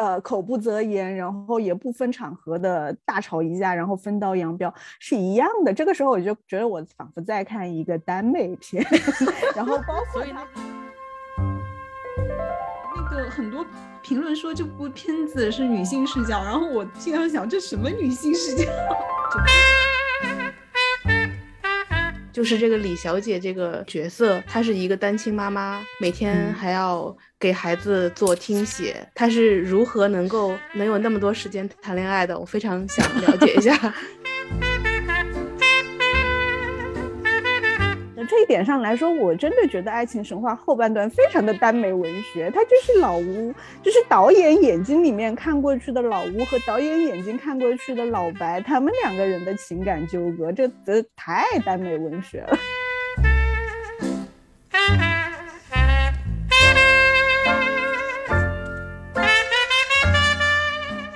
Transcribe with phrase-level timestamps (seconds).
[0.00, 5.74] 呃口不择言，然后也不分场合的大吵一架，然后分道扬镳是一样的。
[5.74, 8.82] 这个时候我就觉得我仿佛在看一个耽美片，
[9.54, 10.24] 然后包括
[12.96, 13.62] 那个很多
[14.00, 18.64] 评论说这部片子是女性视角，然后我经常想这什么女性视角？
[22.40, 32.38] 就是这个李小姐这个角色，她是一个单亲妈妈，每天还要给孩子做听写，她是如何能够能有那么多时间谈恋爱的？
[32.38, 33.94] 我非常想了解一下。
[38.30, 43.52] 这一点上来说，我真的觉得《爱情神话》后半段非常的耽美文学，它就是老吴，
[43.82, 52.56] 就是导演眼睛里面看过去的老吴和导演眼睛看过去的老白，他们两个人的情感纠葛，这这太耽美文学了。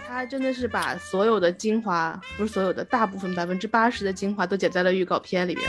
[0.08, 5.64] 他真的是把所有的精华，不是所有的，大部分百分之八十的精华都剪在了预告片里边。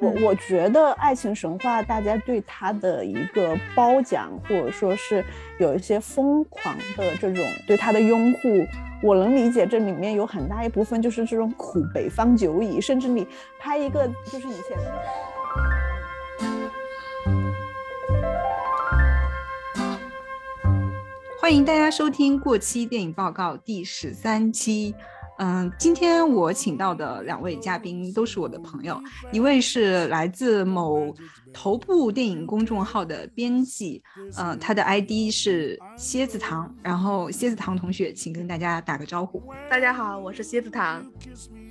[0.00, 5.22] 我我觉得《爱情神话》大家对他的一个褒奖，或者说是
[5.58, 8.66] 有一些疯狂的这种对他的拥护，
[9.02, 9.66] 我能理解。
[9.66, 13.26] 这里面有很大一部分就是这种苦北方久矣，甚至你
[13.58, 14.78] 拍一个就是以前。
[21.38, 24.94] 欢迎大家收听《过期电影报告》第十三期。
[25.42, 29.00] 嗯，今天我请到的两位嘉宾都是我的朋友，
[29.32, 31.14] 一位是来自某
[31.50, 34.02] 头部电影公众号的编辑，
[34.36, 39.42] 嗯，他的 ID 是蝎子糖，然后蝎子糖同学，请跟大家打个招呼。
[39.70, 41.02] 大家好，我是蝎子糖。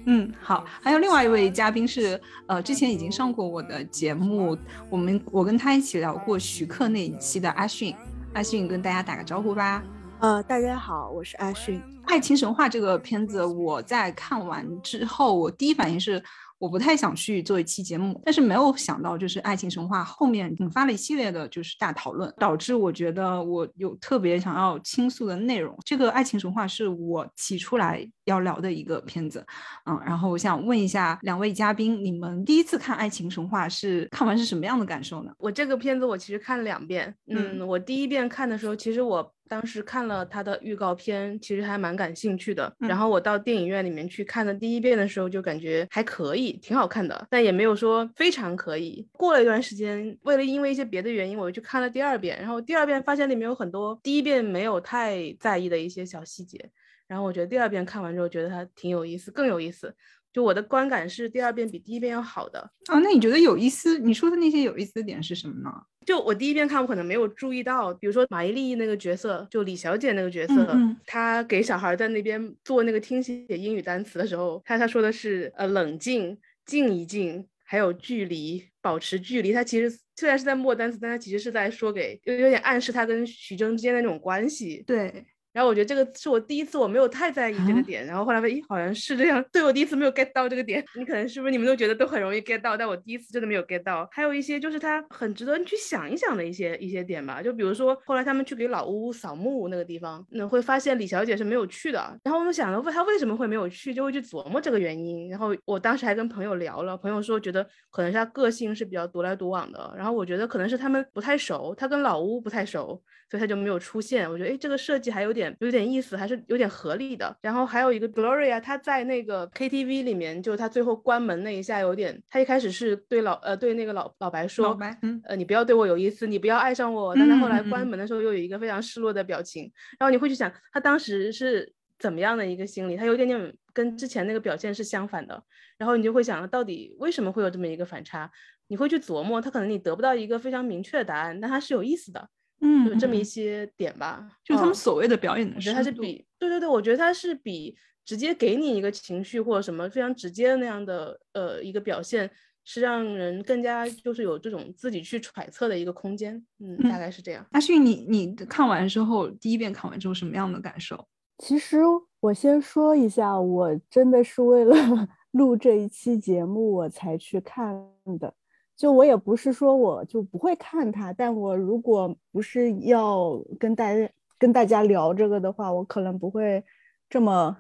[0.06, 4.58] 嗯，好，还有另外一位嘉宾是，呃，之前已经上过我的节目，
[4.90, 7.94] 我们我跟他一起聊过徐克那一期的阿迅，
[8.34, 9.84] 阿迅跟大家打个招呼吧。
[10.20, 11.80] 呃，大家好，我是阿勋。
[12.06, 16.22] 《爱情神话》这个片子，我在看完之后，我第一反应是。
[16.60, 25.74] 我不太想去做一期节目，但是没有想到，就是《爱情神话》后面引发了一系列的，就是大讨论，导致我觉得我有特别想要倾诉的内容。
[25.86, 29.46] 这个《爱情神话》是我提出来要聊的一个片子，
[29.86, 35.32] 嗯，然后我想问一下两位嘉宾，你们第一次看《爱情神话》是看完是什么样的感受呢？
[35.38, 39.34] 我这个片子我其实看了两遍，嗯，我第一遍看的时候，其实我。
[39.50, 42.72] 当时看了他的预告片，其实还蛮感兴趣的。
[42.78, 49.04] 然后我到电影院里面去看的第一遍的时候，就感觉还可以，挺好看的，但也没有说非常可以。
[49.12, 52.38] 过了一段时间，为了因为一些别的原因，我又去看了第二遍。
[52.40, 56.70] 然后第二遍发现里面有很多第一遍没有太在意的一些小细节。
[57.10, 59.94] 然后我觉得第二遍看完之后，觉得它挺有意思，更有意思。
[60.32, 62.60] 就我的观感是第二遍比第一遍要好的。
[62.86, 63.98] 啊，那你觉得有意思？
[63.98, 65.72] 你说的那些有意思的点是什么呢？
[66.06, 70.78] 就我第一遍看，我可能没有注意到，比如说马伊琍那个角色，就李小姐那个角色，
[71.08, 79.52] 她给小孩在那边做那个听写英语单词的时候，她她说的是呃冷静，静一静，还有距离，保持距离。
[79.52, 84.84] 她其实虽然是在默单词，但她其实是在说给，有有点暗示她跟徐峥之间的那种关系。
[84.86, 85.26] 对。
[85.60, 88.06] 然后我觉得这个是我第一次，我没有太在意这个点。
[88.06, 89.44] 然后后来发现，咦，好像是这样。
[89.52, 94.08] 对我第一次没有 get 到这个点，你可能是不是你们都觉得都很容易 get 到，但我第一次真的没有 get 到。
[94.10, 97.42] 还有一些就是他很值得你去想一想的一些一些点吧。
[97.42, 102.00] 就比如说后来他们去给老屋扫墓那个地方，那会发现李小姐是没有去的。
[102.24, 105.30] 然后我们想了，问她为什么会没有去，就会去琢磨这个原因。
[105.30, 109.94] 然后我当时还跟朋友聊了，朋友说觉得可能是他个性是比较独来独往的。
[109.98, 113.02] 然后我觉得可能是他们不太熟，他跟老屋不太熟。
[113.30, 117.36] 所以他就没有出现，我觉得哎，这个设计还有点有点意思，还是有点合理的。
[117.42, 127.16] 然后还有一个 Gloria，她在那个 KTV 里面，就她最后关门那一下有点，她一开始是对老呃对那个老老白说，老白呃你不要对我有意思，你不要爱上我。
[127.16, 135.44] 但他后来关门的时候又有一个非常失落的表情，然后你会去想他当时是怎么样的一个心理，他有点点跟之前那个表现是相反的。
[135.78, 138.30] 然后你就会想到底为什么会有这么一个反差？
[138.68, 142.30] 你会去琢磨，他可能你得不到一个非常明确的答案，但他是有意思的。
[142.62, 147.76] 嗯，有这么一些点吧，就是他们所谓的表演的，我觉得他是比，对对对，我觉得他是比
[148.06, 152.30] 直接给你一个情绪或者什么非常直接的那样的呃一个表现，
[152.66, 157.46] 是让人更加就是有这种自己去揣测的一个空间，嗯，大概是这样。
[157.52, 161.08] 阿旭，你你看完之后，第一遍看完之后什么样的感受？
[161.38, 161.80] 其实
[162.20, 164.76] 我先说一下，我真的是为了
[165.32, 167.74] 录这一期节目我才去看
[168.20, 168.34] 的。
[168.80, 176.64] 就我也不是说我就不会看它，但我如果不是要跟大家跟大家聊这个的话，我可能不会
[177.10, 177.58] 这么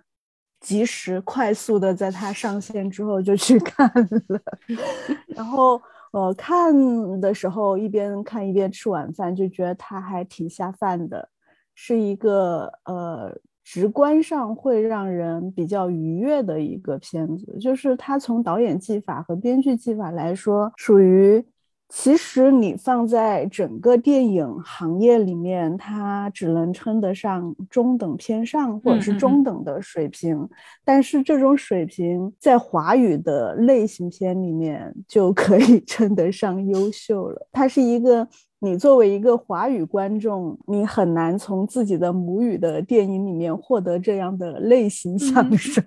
[0.62, 3.92] 及时快速的在它上线之后就去 看
[4.30, 4.42] 了。
[5.27, 5.81] 然后
[6.12, 6.74] 呃看
[7.19, 11.27] 的时候一边看一边吃晚饭，就觉得它还挺下饭的，
[11.75, 17.57] 是一个呃直观上会让人比较愉悦的一个片子。
[17.59, 21.44] 就是它从导演技法和编剧技法来说，属于。
[21.91, 30.47] 其实你放在整个电影行业里面，它只能称得上中等偏上或者是中等的水平。
[30.85, 37.47] 但是这种水平在华语的类型片里面就可以 称得上优秀了。
[37.51, 38.27] 它是一个
[38.59, 45.81] 你作为一个华语观众，你很难从自己的母语的电影里面获得这样的类型享受。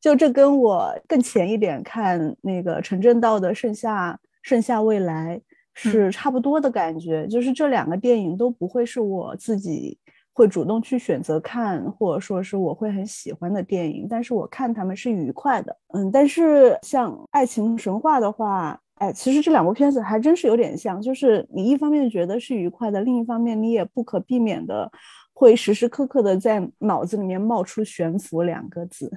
[0.00, 4.12] 就这跟我更前一点看那个陈正道的《盛夏》。
[4.42, 5.38] 盛夏未来
[5.74, 9.98] 是差不多的感觉，就是这两个电影都不会是我自己
[10.32, 15.76] 会主动去选择看，或者说是我会很喜欢的电影，但是我看他们是愉快的。
[15.88, 24.90] 嗯，但是像《爱情神话》的话，哎，其实这两部片子还真是有点像，就是你一方面觉得是愉快的，另一方面你也不可避免的
[25.32, 29.10] 会时时刻刻的在脑子里面冒出“悬浮”两个字。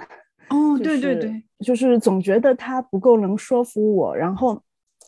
[0.49, 4.59] 哦，对对对，就是总觉得它不够能说服我，然后。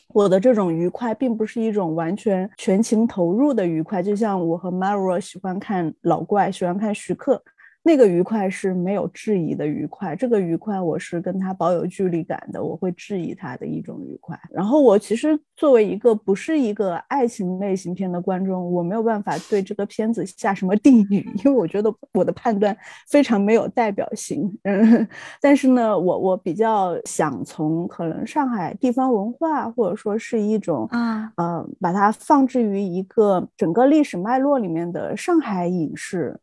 [0.10, 7.42] 我的这种愉快并不是一种完全全情投入的愉快，就像我和 Mara 喜欢看老怪，喜欢看徐克。
[7.88, 14.36] 那个愉快是没有质疑的愉快，这个愉快我是跟他保有距离感的，我会质疑他的一种愉快。
[14.50, 22.76] 然后我其实作为一个不是一个爱情类型片的观众，我没有办法对这个片子下什么定语，因为我觉得我的判断
[23.08, 24.52] 非常没有代表性。
[24.64, 25.08] 嗯，
[25.40, 36.36] 但是呢，我我比较想从可能上海地方文化，或者说是一种啊呃，把它放置于一个整个历史脉络里面的上海影视。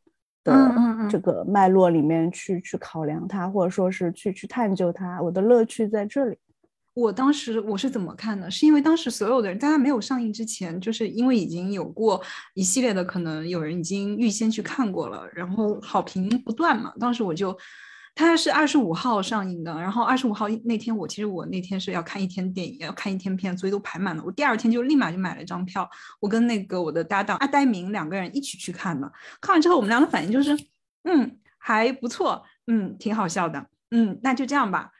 [0.44, 0.72] 的
[1.10, 6.36] 这个脉络里面去去考量它，或者说是去去探究它，我的乐趣在这里。
[6.94, 8.50] 我当时我是怎么看的？
[8.50, 12.22] 是因为当时所有的人在它没有上映之前，就是因为已经有过
[12.54, 16.92] 一系列的，可能有人已经预先去看过了，然后好评不断嘛。
[16.98, 17.56] 当时我就。
[18.14, 24.22] 它是二十五号上映的，然后二十五号那天，我其实我那天是要看一天电影，要看一天片，所以都排满了。
[24.24, 25.88] 我第二天就立马就买了一张票，
[26.20, 29.10] 我跟那个我的搭档阿呆明两个人一起去看的。
[29.40, 30.54] 看完之后，我们俩的反应就是，
[31.04, 34.90] 嗯，还不错，嗯，挺好笑的，嗯，那就这样吧。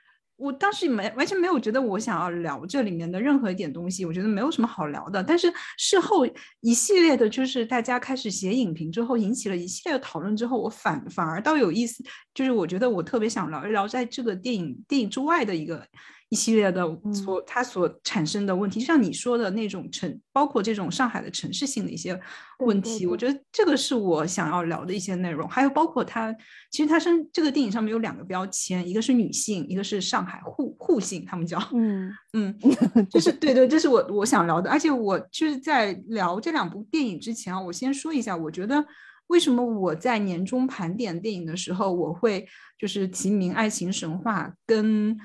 [0.43, 5.23] 我当时没完全没有觉得我想要聊这里面的任何一点东西，我觉得没有什么好聊的。
[5.23, 6.27] 但是事后
[6.59, 12.03] 一系列的，就是大家开始写影评之后，引起了一系列的讨论之后，我反反而倒有意思，
[12.33, 15.87] 就是我觉得我特别想聊一聊在这个电影电影之外的一个。
[16.33, 16.83] 一系列的
[17.13, 22.19] 所它所产生的问题，就像你说的那种城，包括这种上海的城市性的一些
[22.57, 25.47] 问题，我觉得这个是我想要聊的一些内容。
[25.47, 26.35] 还有包括它，
[26.71, 32.57] 其实它身这个电影上面有两个标签，一个是女性，一个是上海沪沪性，他们叫嗯 嗯，
[33.11, 34.71] 就是对对，这是我我想聊的。
[34.71, 38.83] 而且我就是在聊这两部电影之前啊，我先说一下，我觉得
[39.27, 42.47] 为什么我在年终盘点电影的时候，我会
[42.79, 45.15] 就是提名《爱情神话》跟。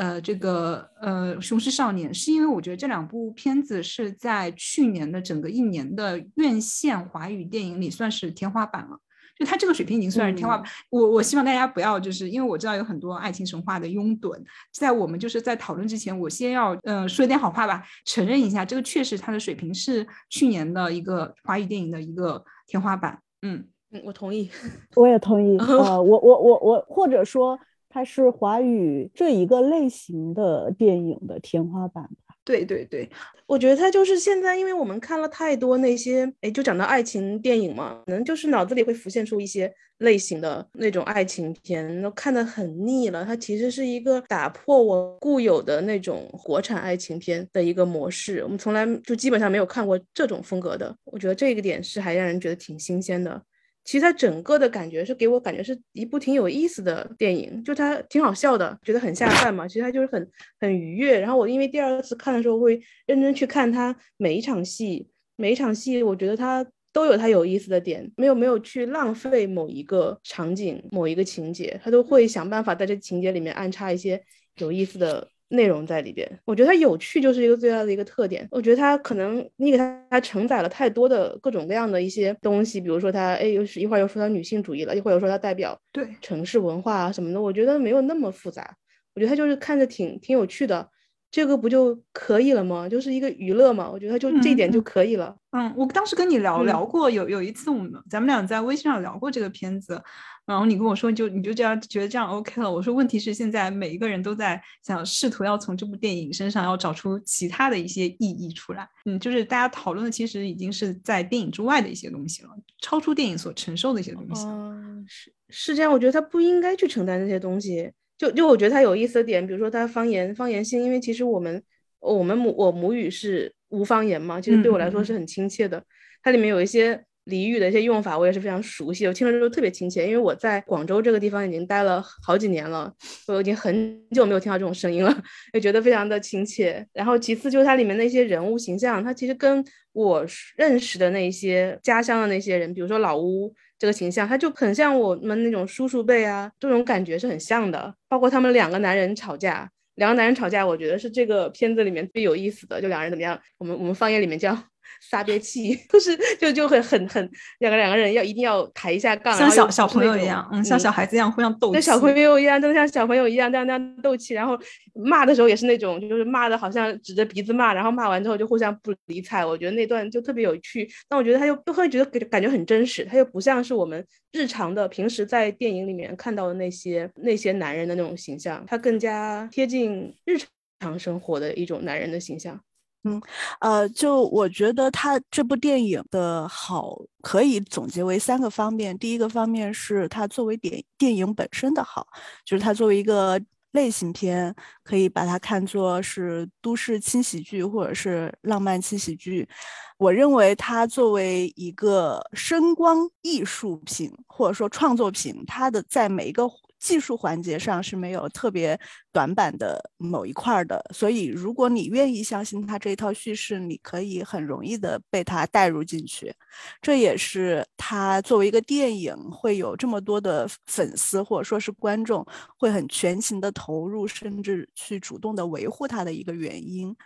[0.00, 8.98] 呃，这个呃，《雄狮少年》是因为我觉得这两部片子是在去年的整个一年的院线华语电影里算是天花板了，
[9.38, 10.66] 就它这个水平已经算是天花板。
[10.88, 14.34] 我我希望大家不要就是因为我知道有很多爱情神话的拥趸，
[14.72, 23.20] 在我们就是在讨论之前，我先要呃说一点好话吧，承认一下这个确实它的水平是去年的一个华语电影的一个天花板。
[23.42, 24.50] 嗯嗯，我同意，
[24.96, 25.58] 我也同意。
[25.60, 27.58] 呃，我我我我或者说。
[27.90, 32.34] 它是华语这一个类型的电影的天花板吧？
[32.44, 33.08] 对对对，
[33.46, 43.24] 我觉得它就是现在，因为我们看了太多那些，哎，就讲到爱情电影嘛，可能就是脑子里会浮现出一些类型的那种爱情片，都看得很腻了。
[43.24, 50.96] 它其实是一个打破我固有的那种国产爱情片的一个模式，我们从来就基本上没有看过这种风格的。
[51.04, 53.42] 我觉得这个点是还让人觉得挺新鲜的。
[53.90, 59.66] 其实它整个的感觉是给我感觉是一部挺有意思的电影，就它挺好笑的，觉得很下饭嘛。
[59.66, 60.30] 其实它就是很
[60.60, 61.18] 很愉悦。
[61.18, 74.22] 然后我因为第二次看的时候会认真去看它每一场戏，每一场戏我觉得它都有它有意思的点，没有没有去浪费某一个场景、某一个情节，它都会想办法在这情节里面安插一些
[74.58, 75.26] 有意思的。
[75.50, 78.46] 内容在里边，我觉得它有趣就是一个最大的一个特点。
[78.50, 88.76] 我觉得它可能你给它它承载了太多的各种各样的一些东西，比如说它哎又是一会儿又说它女性主义了，一会儿又说它代表对城市文化啊什么的，我觉得没有那么复杂。
[89.14, 90.88] 我觉得它就是看着挺挺有趣的，
[91.32, 92.88] 这个不就可以了吗？
[92.88, 95.36] 就是一个娱乐嘛，我觉得就这一点就可以了。
[95.50, 100.00] 嗯，我当时跟你聊聊过，有有一次我们咱们俩在微信上聊过这个片子，
[100.46, 102.70] 然后你跟我说就你就这样觉得这样 OK 了。
[102.70, 108.88] 我说问题是现在每一个人都在想试图要从这部电影身上要找出其他的一些意义出来。
[109.04, 112.48] 嗯，就是大家讨论的其实已经是在电影之外的一些东西了，
[112.80, 114.44] 超出电影所承受的一些东西。
[114.46, 117.90] 嗯，是是这样，我觉得他不应该去承担这些东西。
[118.18, 121.62] 就就我觉得他有意思的点，比如说他方言方言性，因为其实我们
[122.00, 125.82] 我们母我母语是无方言嘛，其实对我来说是很亲切的。
[126.22, 130.06] 它里面有一些俚语的一些用法，我也是非常熟悉，我听了之后特别亲切。
[130.06, 132.92] 因为我在广州这个地方已经待了好几年了，
[133.28, 135.16] 我已经很久没有听到这种声音了，
[135.54, 136.86] 也觉得非常的亲切。
[136.92, 143.54] 然后其次就是它里面那些人物形象，它其实跟我认识的那些家乡的那些人，比如说老屋。
[143.80, 147.94] 这个形象，他就很像我们那种叔叔辈啊，这种感觉是很像的。
[148.10, 152.78] 包括他们两个男人吵架，两个男人吵架，我觉得是这个片子里面最有意思的。
[152.78, 153.40] 就两人怎么样？
[153.56, 154.54] 我们我们方言里面叫。
[155.00, 164.34] 撒憋气， 就是就就会很很两个两个人要一定要抬一下杠，像小小朋友一样，嗯，像小孩子一样互相斗气，像小朋友一样，真的像小朋友一样这样这样斗气。
[164.34, 164.58] 然后
[164.94, 169.44] 骂的时候也是那种，就是骂的好像指着鼻子骂，然后骂完之后就互相不理睬。
[169.44, 170.88] 我觉得那段就特别有趣。
[171.08, 180.36] 但我觉得他又又会觉得感感觉很真实，他又不像是我们日常的平时在电影里面看到的那些那些男人的那种形象，他更加贴近日
[180.80, 182.60] 常生活的一种男人的形象。
[183.04, 183.20] 嗯，
[183.60, 188.96] 呃，就我觉得他这部电影的好可以总结为三个方面。
[188.98, 192.06] 第一个方面是它作为电电影本身的好，
[192.44, 193.40] 就是它作为一个
[193.72, 194.54] 类型片，
[194.84, 199.48] 可以把它看作是都市轻喜剧或者是浪漫轻喜剧。
[199.96, 206.46] 我认为它作为一个声光艺术品或者说创作品，它的在每一个。
[206.80, 208.78] 技术环节上是没有特别
[209.12, 216.34] 短板的某一块的，所以如果你愿意相信他这一套叙事，你可以很容易的被他带入进去。
[216.80, 222.26] 这也是他作为一个电影会有这么多的粉丝或者说是观众
[222.58, 226.96] 会很全情的投入，甚至去主动的维护他的一个原因。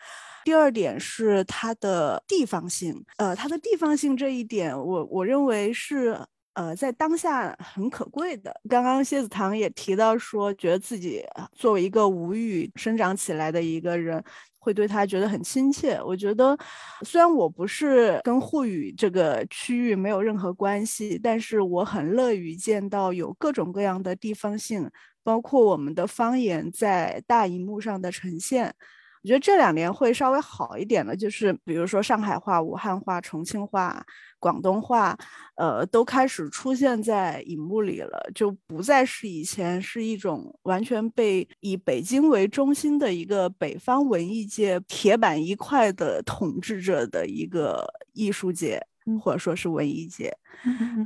[0.45, 6.17] 第二点是它的地方性，呃，它的地方性这一点，我我认为是。
[6.55, 8.55] 呃，在当下很可贵的。
[8.69, 14.23] 刚刚谢子堂也提到说，觉得自己作为一个吴语生长起来的一个人，
[14.59, 16.01] 会对他觉得很亲切。
[16.03, 16.57] 我觉得，
[17.03, 24.89] 虽然我不是跟沪语这个区域没有任何关系，但是我很乐于见到有各种各样的地方性，
[25.23, 28.75] 包括我们的方言在大荧幕上的呈现。
[29.25, 34.05] 我觉得这两年会稍微好一点的，就是比如说上海话、武汉话、重庆话、
[34.39, 35.17] 广东话，
[35.55, 48.79] 呃，都开始出现在荧幕里了，就不再是以前是一种完全被以北京为中心的一个北方文艺界铁板一块的统治着的一个艺术界，
[49.23, 50.37] 或者说是文艺界，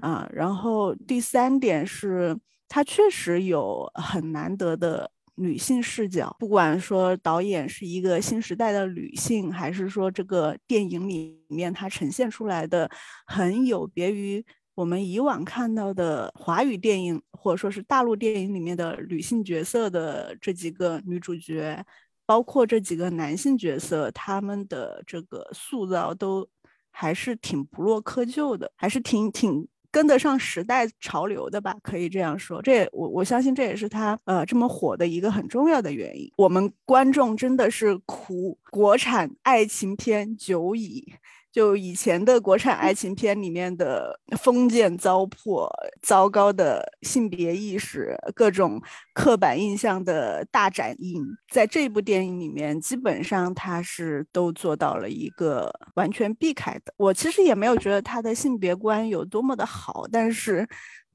[0.02, 0.28] 啊。
[0.32, 2.36] 然后第三点是，
[2.68, 5.08] 它确实有很难得的。
[5.38, 12.90] 女性视角，不管说导演是一个新时代的女性，还是说这个电影里面它呈现出来的
[13.26, 21.84] 很有别于我们以往看到的华语电影，或者说是大陆电影里面的女性角色的这几个女主角，
[22.26, 26.48] 包括这几个男性角色，他们的这个塑造都
[26.90, 29.66] 还是挺不落窠臼的，还是挺挺。
[29.90, 32.60] 跟得上时代潮流的吧，可以这样说。
[32.62, 36.30] 这也我我相信这也是他呃这么火的一个很重要的原因。
[36.36, 41.12] 我们观众真的是苦国产爱情片久矣。
[41.58, 45.68] 就以前的国产爱情片里面的封建糟粕、
[46.00, 48.80] 糟糕的性别意识、各种
[49.12, 56.94] 刻板印象的大展映，在这部电影里面，基本上他是都做到了一个完全避开的。
[56.96, 60.64] 我其实也没有觉得他的性别观有多么的好，但是。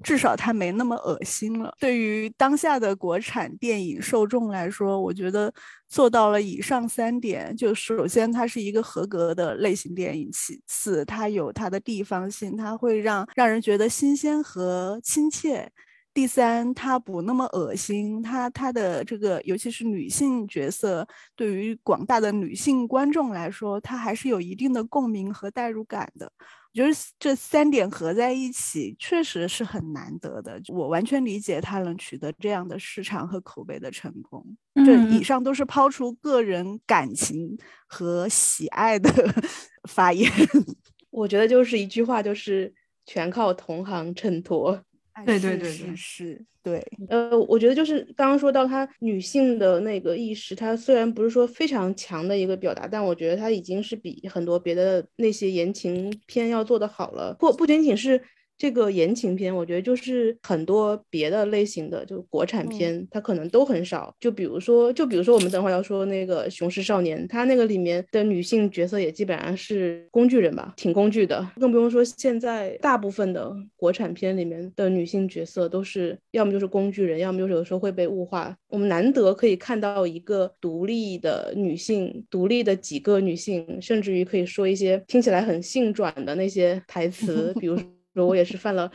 [0.03, 1.73] 至少它没那么恶心了。
[1.79, 5.51] 对于当下的国产电影受众来说，我觉得
[5.87, 15.67] 做到了以上三点，就首先它是一个合格的类型电影，其次它有它的地方性，它会让让人觉得新鲜和亲切；
[16.13, 26.31] 第三，它不那么恶心，它它的这个尤其是女性角色，对于广大的女性观众来说，它还是有一定的共鸣和代入感的。
[26.73, 30.59] 我觉得这三点合在一起，确实是很难得的。
[30.69, 34.43] 我完全理解他能取得这样的市场和口碑的成功。
[34.83, 39.07] 这以上都是抛出个人感情和喜爱的
[39.87, 40.27] 发言。
[41.11, 42.73] 我觉得就是一句话，就是
[43.05, 44.81] 全靠同行衬托。
[45.25, 46.83] 对对对是是，对。
[47.09, 57.35] 呃，我觉得就是刚刚说到她女性的那个意识，她虽然不是说非常强的一个表达，但我觉得她已经是比很多别的那些言情片要做的好了。
[57.39, 58.21] 不不仅仅是。
[58.63, 64.15] 这个言情片，我觉得就是很多别的类型的，就国产片，它可能都很少。
[64.21, 71.45] 就比如说，就比如说我们等会儿要说那个《雄狮少年》，它那个里面的女性角色也基本上是工具人吧，挺工具的。
[71.59, 78.55] 更不用说现在大部分的国产片里面的女性角色都是要么就是工具人，要么就是有时候会被物化。
[78.69, 87.77] 我们难得可以看到一个独立的女性，独立的几个女性，甚至于可以说一些听起来很性转的那些台词，比如。
[88.13, 88.89] 说我也是犯了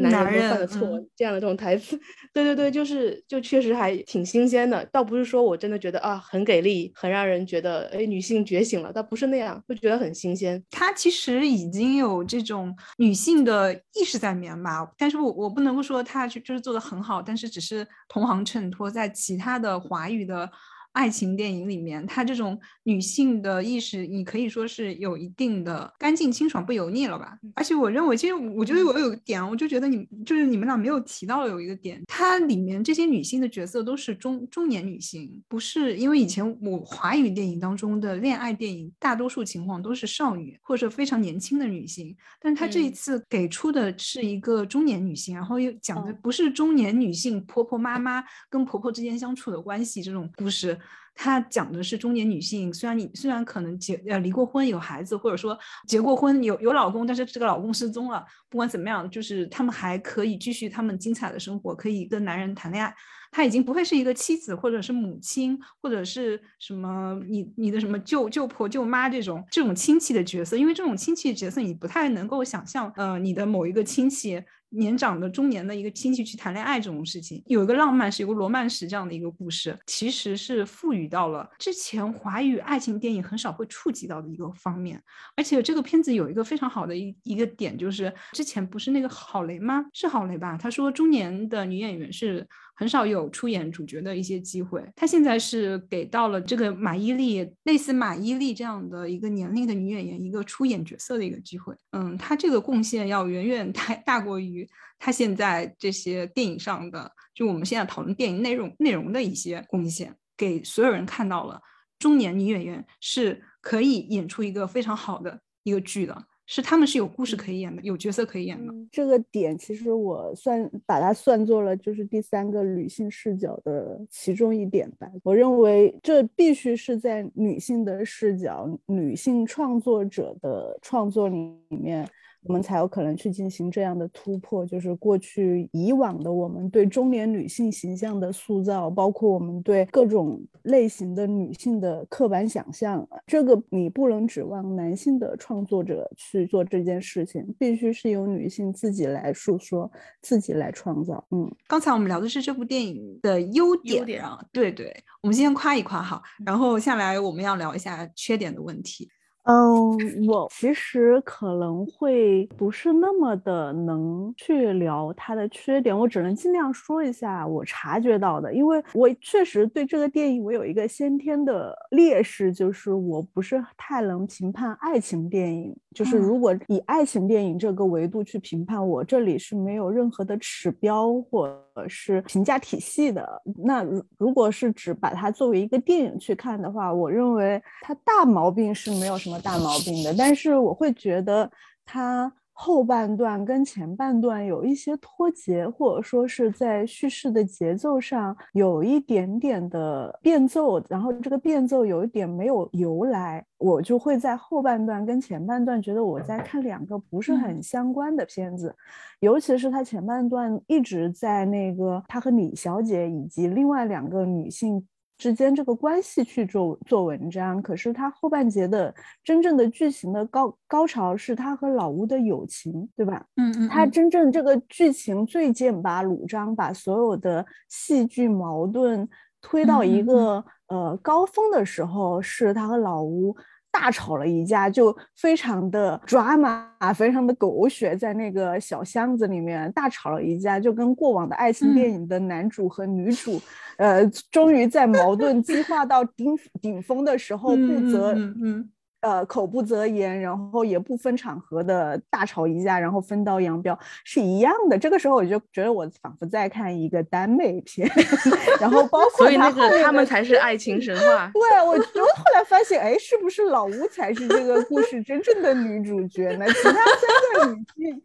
[0.00, 1.98] 男人犯的错这样的这种台词，
[2.32, 10.62] 对对对，就是就确实还挺新鲜的，倒不是说我真的觉得啊很给力，很让人觉得哎女性觉醒了，倒不是那样，就觉得很新鲜。
[10.70, 20.50] 她其实已经有这种女性的意识在里面吧，但是我我不能够说她就就是做的很好，但是只是同行衬托，在其他的华语的。
[20.92, 27.38] 爱情电影里面，她这种女性的意识，你可以说是有一定的干净清爽不油腻了吧？
[27.54, 50.78] 而且我认为，其实我觉得我有个点，我就觉得你就是你们俩没有提到有一个点，它里面这些女性的角色都是中中年女性，不是因为以前我华语电影当中的恋爱电影，大多数情况都是少女或者非常年轻的女性，但她这一次给出的是一个中年女性，然后又讲的不是中年女性婆婆妈妈跟婆婆之间相处的关系这种故事。
[51.14, 58.24] 他讲的是中年女性，虽然你虽然可能结呃离过婚有孩子，或者说结过婚有有老公，但是这个老公失踪了。
[58.48, 62.94] 不管怎么样，就是他们还可以继续他们精彩的生活，可以跟男人谈恋爱。
[63.30, 74.42] 她已经不会是一个妻子，或者是母亲，或者是什么你你的什么舅舅婆舅妈这种这种亲戚的角色，因为这种亲戚角色你不太能够想象，呃，你的某一个亲戚。
[74.72, 85.02] 年长的中年的一个亲戚去谈恋爱这种事情，有一个浪漫史，有个罗曼史这样的一个故事，其实是赋予到了之前华语爱情电影很少会触及到的一个方面。
[85.36, 89.84] 而且这个片子有一个非常好的一一个点，就是之前不是那个郝蕾吗？
[89.92, 90.56] 是郝蕾吧？
[90.56, 92.46] 他说中年的女演员是。
[92.82, 101.72] 很少有出演主角的一些机会，他现在是给到了这个马伊琍，类似马伊琍这样的一个年龄的女演员一个出演角色的一个机会。
[101.92, 104.68] 嗯，她这个贡献要远远大大过于
[104.98, 111.60] 她现在这些电影上的，就我们现在讨论电影内容内容的一些贡献，给所有人看到了
[112.00, 116.24] 中年女演员是可以演出一个非常好的一个剧的。
[116.46, 118.72] 是他们是有故事可以演的，有角色可以演的。
[118.90, 125.08] 这个点其实我算把它算作了，就是第三个女性视角的其中一点吧。
[125.22, 131.36] 我认为这必须是在女性的视角、女性创作者的创作里
[131.68, 132.08] 面。
[132.44, 151.24] 我们才有可能去进行这样的突破，就是过去以往的我们对中年女性形象的塑造，包括我们对各种类型的女性的刻板想象，这个你不能指望男性的创作者去做这件事情，必须是由女性自己来诉说，自己来创造。
[151.30, 159.08] 嗯，刚才我们聊的是这部电影的优点啊，对对，我们先夸一夸哈，然后下来我们要聊一下缺点的问题。
[159.44, 181.52] 嗯，我其实可能会不是那么的能去聊它的缺点，我只能尽量说一下我察觉到的，因为我确实对这个电影我有一个先天的劣势，就是我不是太能评判爱情电影，就是如果以爱情电影这个维度去评判，我这里是没有任何的指标或
[181.88, 183.42] 是评价体系的。
[183.64, 189.31] 那如如果是只把它作为一个电影去看的话，我认为它大毛病是没有什么。
[189.40, 191.50] 大毛病的，但是我会觉得
[191.84, 208.72] 它后半段跟前半段有一些脱节，或者说是在叙事的节奏上有一点点的变奏，然后这个变奏有一点没有由来，我就会在后半段跟前半段觉得我在看两个不是很相关的片子，
[209.20, 214.86] 尤其是他前半段一直在那个他和李小姐以及另外两个女性。
[215.22, 223.24] 之间这个关系去做做文章，可是他后半节的真正的剧情的高高潮是他和老吴的友情，对吧？
[223.36, 229.08] 嗯嗯，他真正这个剧情最剑拔弩张，把所有的戏剧矛盾
[229.40, 233.36] 推到一个呃高峰的时候，是他和老吴。
[233.72, 243.40] 大吵了一架，就非常的 drama，，非常的狗血，在那个小箱子里面大吵了一架，就跟过往的爱情电影的男主和女主，
[243.78, 248.70] 呃，终于在矛盾激化到顶顶峰的时候，不择嗯
[249.02, 254.78] 呃口不择言，然后也不分场合的大吵一架，然后分道扬镳是一样的。
[254.78, 257.88] 这个时候我就觉得我仿佛在看一个耽美片，
[258.60, 261.30] 然后包括所以那个他们才是爱情神话。
[261.34, 266.46] 对，我我后来发现，哎，是不是老吴才是这个故事真正的女主角呢？
[266.46, 268.02] 其他三个女性，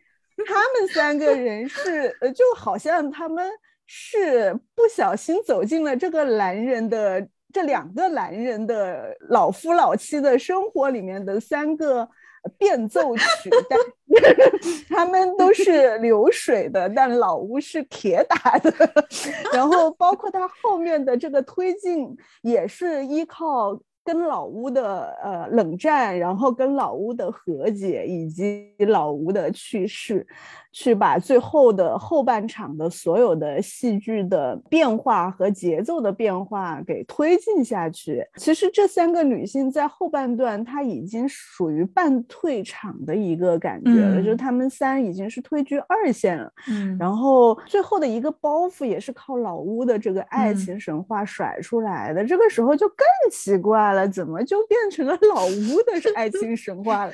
[0.47, 3.47] 他们三个人是呃，就好像他们
[3.85, 7.27] 是不小心走进了这个男人的。
[7.53, 12.07] 这两个男人的老夫老妻的生活里面的三个
[12.57, 13.79] 变奏曲，但
[14.89, 18.73] 他们都是流水的，但老吴是铁打的。
[19.53, 23.79] 然后包括他后面的这个推进，也是依靠。
[24.07, 30.25] 跟老屋的呃冷战，然后跟老屋的和解，以及老吴的去世，
[30.71, 38.25] 去把最后的后半场的所有的戏剧的变化和节奏的变化给推进下去。
[38.37, 46.49] 其实这三个女性在后半段，她已经属于半退场的一个感觉了，就是她们三已经是退居二线了。
[46.69, 52.23] 嗯，然后最后的一个包袱也是靠老屋的这个爱情神话甩出来的。
[52.23, 52.97] 这个时候就更
[53.29, 53.96] 奇怪了。
[54.05, 57.13] 怎么就变成了老吴的爱情神话了？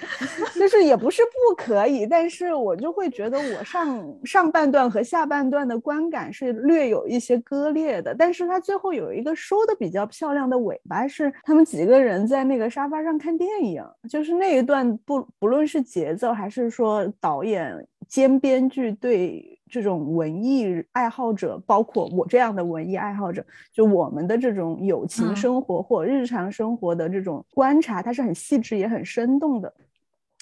[0.56, 8.15] 就是也不是不可以，但是我就会觉得我上上半段和下半段的观感是略有一些割裂的。
[8.15, 19.60] 但是他最后有一个收的比较漂亮的尾巴，是他们几个人在那个沙发上看电影，就是那一段不不论是节奏还是说导演兼编剧对。
[19.73, 29.73] 这种文艺爱好者，包括我这样的文艺爱好者，就我们的这种友情生活或日常生活的这种观察，它是很细致也很生动的。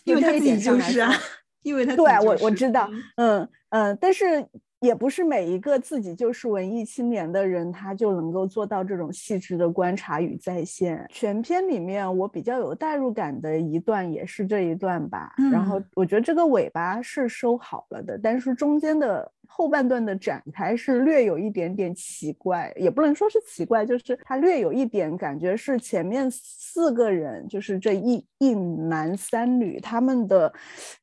[0.04, 1.14] 因为他自己就是啊，
[1.62, 4.46] 因为他对我我知道，嗯嗯，但是。
[4.82, 11.06] 也不是每一个自己就是文艺青年的人，他就能够做到这种细致的观察与再现。
[11.10, 15.34] 全片里面，我比较有代入感的一段也是这一段吧。
[15.52, 30.52] 然后我觉得这个尾巴是收好了的，但是中间的后半段的展开是略有一点点奇怪，也不能说是奇怪，就是它略有一点感觉是前面四个人，就是这一一男三女，他们的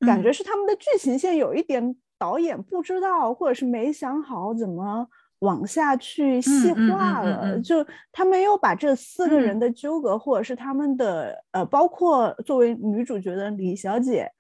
[0.01, 1.95] 感觉是他们的剧情线有一点。
[2.19, 5.07] 导演不知道，或者是没想好怎么
[5.41, 14.31] 往下去细化了，就他没有把这四个人的纠葛，或者是他们的呃，包括作为女主角的李小姐。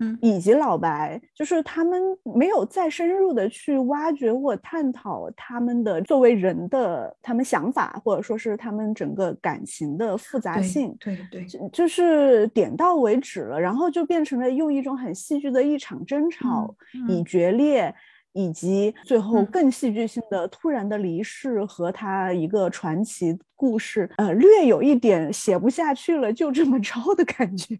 [0.00, 10.96] 嗯，以及老白，就是他们没有再深入的去挖掘或探讨他们的作为人的他们想法，或者说是他们整个感情的复杂性。
[10.98, 16.74] 对对，就是点到为止了，然后就变成了用一种很戏剧的一场争吵
[17.08, 17.94] 以决裂。
[18.34, 27.78] 以及最后更戏剧性的突然的离世和他一个传奇故事，呃，略有一点写不下去了，就这么着的感觉。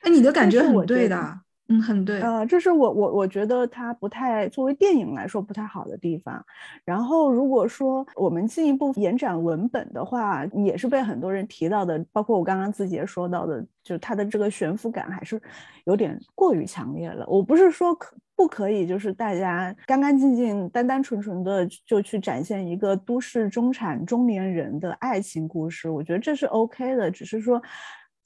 [0.00, 2.20] 哎，你的感觉很对的，嗯，很对。
[2.20, 6.44] 呃，这是我我我觉得它不太作为电影来说不太好的地方。
[6.84, 15.40] 然后如果说我们进一步延展文本的话，也是被很多人提到的，包括我刚刚自己也说到的，就是它的这个悬浮感还是
[15.84, 17.24] 有点过于强烈了。
[17.28, 18.16] 我不是说可。
[18.40, 27.10] 不可以，就是大家干干净净、单单纯纯的就去展现一个都市中产中年人的爱情故事，我觉得这是 OK 的。
[27.10, 27.62] 只是说，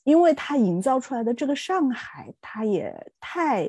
[0.04, 3.68] 因为他营造出来的这个上海，他也太。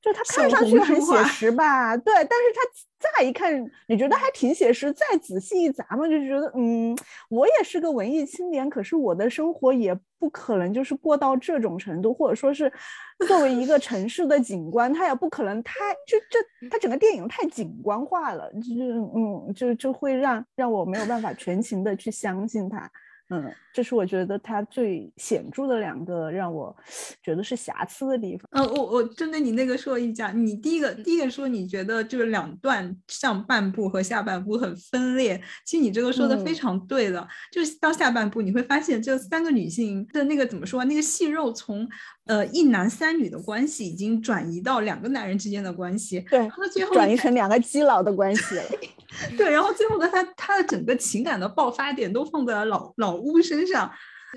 [0.00, 2.60] 就它看上去很写实吧，对，但是它
[3.00, 6.96] 乍一看，你觉得还挺写实，再仔细一咂嘛，就觉得，嗯，
[7.28, 12.72] 我也是个文艺青年，可是我的生活也不可能就是过到这种程度，或者说是
[13.26, 15.74] 作为一个城市的景观，它也不可能太
[16.06, 22.88] 就这，它整个电影太景观化了，就是嗯，就就会让让我没有办法全情的去相信它。
[23.30, 26.74] 嗯，这是我觉得它最显著的两个让我
[27.22, 28.48] 觉得是瑕疵的地方。
[28.52, 41.88] 呃，我我针对你那个说一下，你第一个第一个说你觉得就是两段上半部和下半部很分裂，其实你这个说的非常对的，就是到下半部你会发现这三个女性的那个怎么说，那个细肉从。
[42.28, 48.62] 呃，一男三女的关系已经转移到两个男人之间的关系，对，最后转移成两个基佬的关系了。
[49.34, 53.90] 对，然后最后呢，他他的整个情感的爆发点都放在了老老乌身上。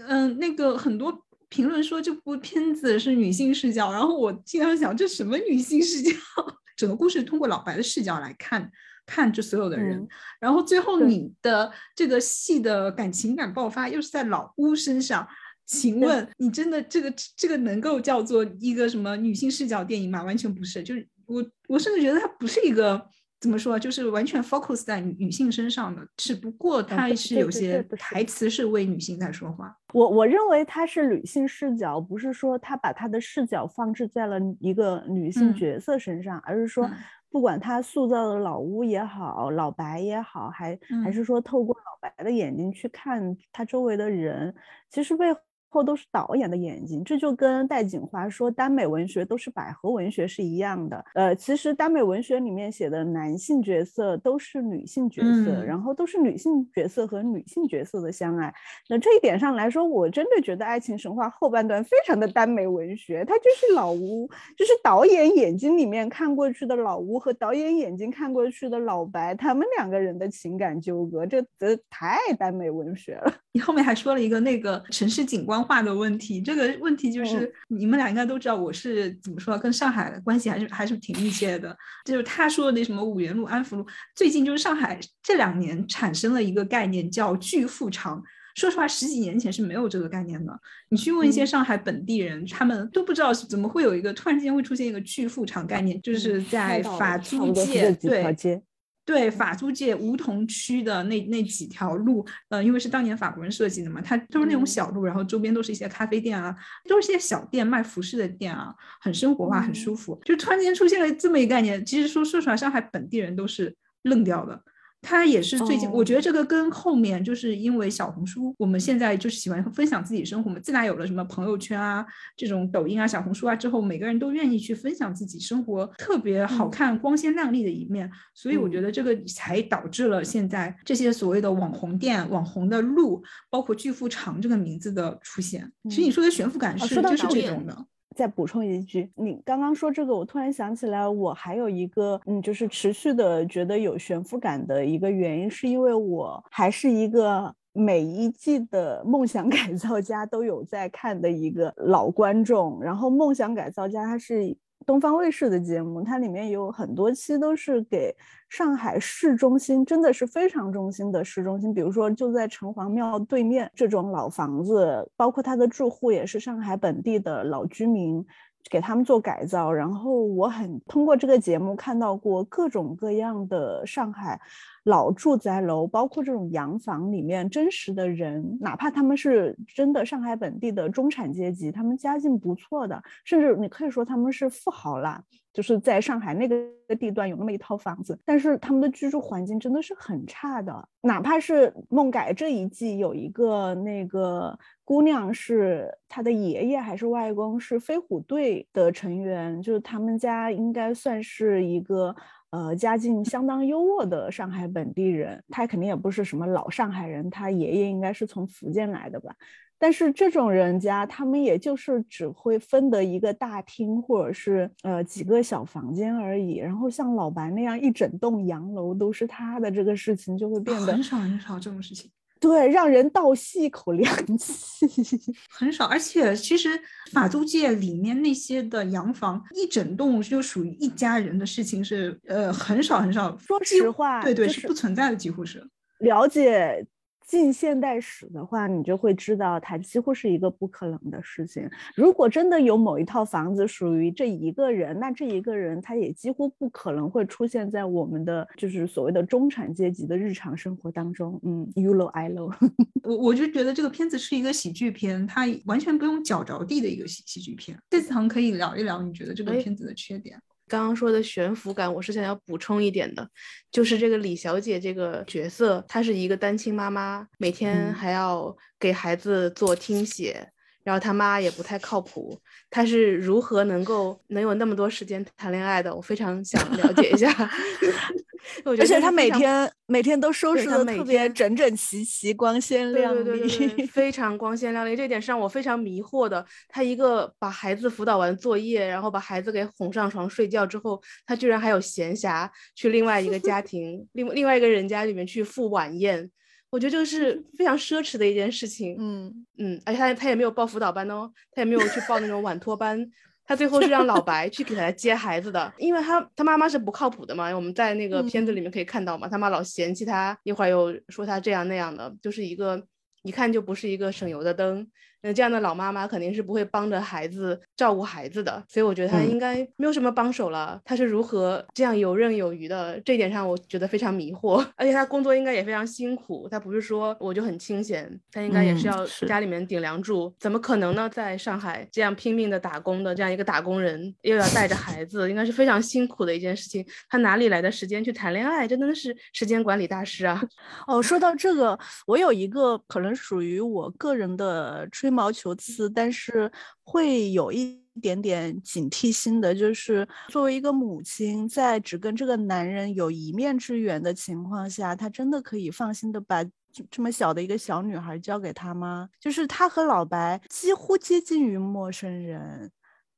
[0.08, 1.14] 嗯，那个很多
[1.50, 6.12] 评论说这部片子是女性视角，然后我经常想，这什么女性视角？
[6.78, 8.72] 整个故事通过老白的视角来看，
[9.06, 10.08] 看这所有的人，
[10.40, 15.28] 然后最后你的这个戏的感情感爆发又是在老乌身上。
[15.66, 20.22] 请问你真的这个这个能够叫做一个什么女性视角电影吗？
[20.24, 23.02] 完全不是，就是我我甚至觉得它不是一个
[23.40, 29.74] 怎么说，就是完全 focus 在女性身上的，只不过它是有些台词是为女性在说话。
[29.94, 36.90] 我我认为它是女性视角，不是说他把他的视角放置在了一个女性角色身上，而是说，
[37.30, 44.54] 不管他塑造的老屋也好，老白也好，还还是说透过老白的眼睛去看他周围的人，
[44.90, 45.34] 其实为。
[45.72, 51.04] 后都是导演的眼睛，这就跟戴锦华说耽美文学都是百合文学是一样的。
[51.16, 58.54] 呃，其实耽美文学里面写的男性角色都是女性角色，然后都是女性角色和女性角色的相爱。
[58.90, 73.34] 那这一点上来说，我真的觉得《爱情神话》后半段非常的耽美文学，它就是老吴，就是导演眼睛里面看过去的老吴和导演眼睛看过去的老白，他们两个人的情感纠葛，这这太耽美文学了。
[73.54, 75.61] 你后面还说了一个那个城市景观。
[75.64, 81.76] 化的问题，这个问题就是你们俩应该都知道，我是怎么说，跟上海的关系还是还是挺密切的。
[82.06, 88.22] 就是他说的那什么五原路、安福路，最近就是上海这两年产生了一个概念叫巨富长。
[88.56, 90.54] 说实话，十几年前是没有这个概念的。
[90.90, 98.62] 你去问一些上海本地人，他们都不知道怎么会有一个突然之间会出现一个巨富长概念，就是在法租界对。
[99.06, 106.56] 对法租界梧桐区的那那几条路，呃，因为是当年法国人设计的嘛，它都是那种小路，然后周边都是一些咖啡店啊，
[106.88, 110.20] 都是一些小店卖服饰的店啊，很生活化，很舒服。
[110.24, 114.64] 就突然间出现了这么一个概念，其实说说出来，上海本地人都是愣掉的。
[115.02, 120.60] 他也是最近，我觉得这个跟后面就是因为小红书，我们现在就是喜欢分享自己生活嘛。
[120.60, 122.06] 自打有了什么朋友圈啊，
[122.38, 128.10] 这种抖音啊、小红书啊之后，每个人都愿意去分享自己生活特别好看、光鲜亮丽的一面。
[128.34, 135.72] 所以我觉得这个才导致了现在这些所谓的网红店、网红的路，包括巨富长这个名字的出现。
[135.90, 137.86] 其实你说的悬浮感是就是这种的。
[138.16, 154.56] 再补充一句，你刚刚说这个，我突然想起来，我还有一个，嗯，就是持续的觉得有悬浮感的一个原因，是因为我还是一个每一季的《梦想改造家》都有在看的一个老观众，然后《梦想改造家》它是。
[154.86, 158.16] 东方卫视的节目，它里面有很多期都是给
[158.50, 168.26] 上海市中心，真的是非常中心的市中心，比如说就在城隍庙对面这种老房子，包括它的住户也是上海本地的老居民。
[168.70, 174.40] 给他们做改造，然后我很通过这个节目看到过各种各样的上海
[174.84, 185.24] 老住宅楼，包括这种洋房里面真实的人，哪怕他们是真的上海本地的中产阶级，他们家境不错的，甚至你可以说他们是富豪啦。
[185.54, 186.56] 就是在上海那个
[186.98, 190.88] 地段有那么一套房子，但是他们的居住环境真的是很差的。
[191.02, 202.16] 哪怕是孟改这一季有一个那个姑娘，是她的爷爷还是外公是飞虎队的成员，就是他们家应该算是一个
[202.52, 205.44] 呃家境相当优渥的上海本地人。
[205.50, 209.36] 他肯定也不是什么老上海人，他爷爷应该是从福建来的吧。
[209.80, 216.58] 但是这种人家，他们也就是只会分得一个大厅，或者是呃几个小房间而已。
[216.58, 222.12] 然后像老白那样一整栋洋楼都是他的，这个事情就会变得很少很少这种事情。
[222.42, 224.86] 对，让人倒吸一口凉气。
[225.48, 226.70] 很少，而且其实
[227.14, 233.38] 法租界里面那些的洋房，一整栋就属于一家人的事情是呃很少很少。
[233.38, 235.64] 说实话，对对是不存在的，几乎是
[236.00, 236.84] 了解。
[237.32, 241.66] 近现代史的话，你就会知道它几乎是一个不可能的事情。
[241.96, 251.40] 如果真的有某一套房子属于这一个人，那这一个人他也几乎不可能会出现在我们的就是所谓的中产阶级的日常生活当中。
[251.46, 252.54] 嗯，you know I know。
[253.04, 257.82] 我我就觉得这个片子是一个喜剧片，它完全不用脚着地的一个喜喜剧片。
[257.90, 260.38] 这次可以聊一聊，你觉得这个片子的缺点？
[260.72, 263.28] 刚刚说的悬浮感，我是想要补充一点的，
[263.70, 270.48] 就是这个李小姐这个角色，她是一个单亲妈妈，每天还要给孩子做听写，
[270.86, 275.94] 然后她妈也不太靠谱，她是如何能够能有那么多时间谈恋爱的？
[275.94, 277.30] 我非常想了解一下。
[278.66, 284.96] 而且他每天每天都收拾的特别整整齐齐、光鲜亮丽，对对对对，非常光鲜亮丽。
[284.96, 286.46] 这点是让我非常迷惑的。
[286.68, 296.30] 他一个把孩子辅导完作业，然后把孩子给哄上床睡觉之后，他居然还有闲暇去另外一个家庭、另另外一个人家里面去赴晚宴。
[296.70, 298.96] 我觉得这个是 非常奢侈的一件事情。
[298.98, 303.06] 嗯嗯，而且他他也没有报辅导班哦，他也没有去报那种晚托班。
[303.52, 307.54] 他最后是让老 白去给他接孩子的，因为他他妈妈是不靠谱的嘛。
[307.54, 312.82] 我们在那个片子里面可以看到嘛，他妈老嫌弃他，一会儿又说他这样那样的，就是一个
[313.24, 314.88] 一看就不是一个省油的灯。
[315.22, 320.82] 那这样的老妈妈肯定是不会帮着孩子照顾孩子的，所以我觉得她应该没有什么帮手了。
[320.84, 323.00] 她是如何这样游刃有余的？
[323.02, 324.66] 这一点上我觉得非常迷惑。
[324.76, 330.34] 而且她工作应该也非常辛苦，她不是说我就很清闲，她应该也是要家里面顶梁柱。
[330.40, 331.08] 怎么可能呢？
[331.10, 336.84] 在上海这样拼命的打工的这样一个打工人，又要带着孩子，应该是非常辛苦的一件事情。
[337.10, 338.68] 她哪里来的时间去谈恋爱？
[338.68, 340.42] 真的是时间管理大师啊！
[340.88, 345.11] 哦，说到这个，我有一个可能属于我个人的吹。
[345.12, 346.52] 毛求疵，但是
[346.84, 356.44] 会有一点点警惕心的，就是作为一个母亲，在只跟这个男人有一面之缘的情况下，她真的可以放心的把
[356.90, 359.10] 这么小的一个小女孩交给他吗？
[359.20, 362.72] 就是他和老白几乎接近于陌生人。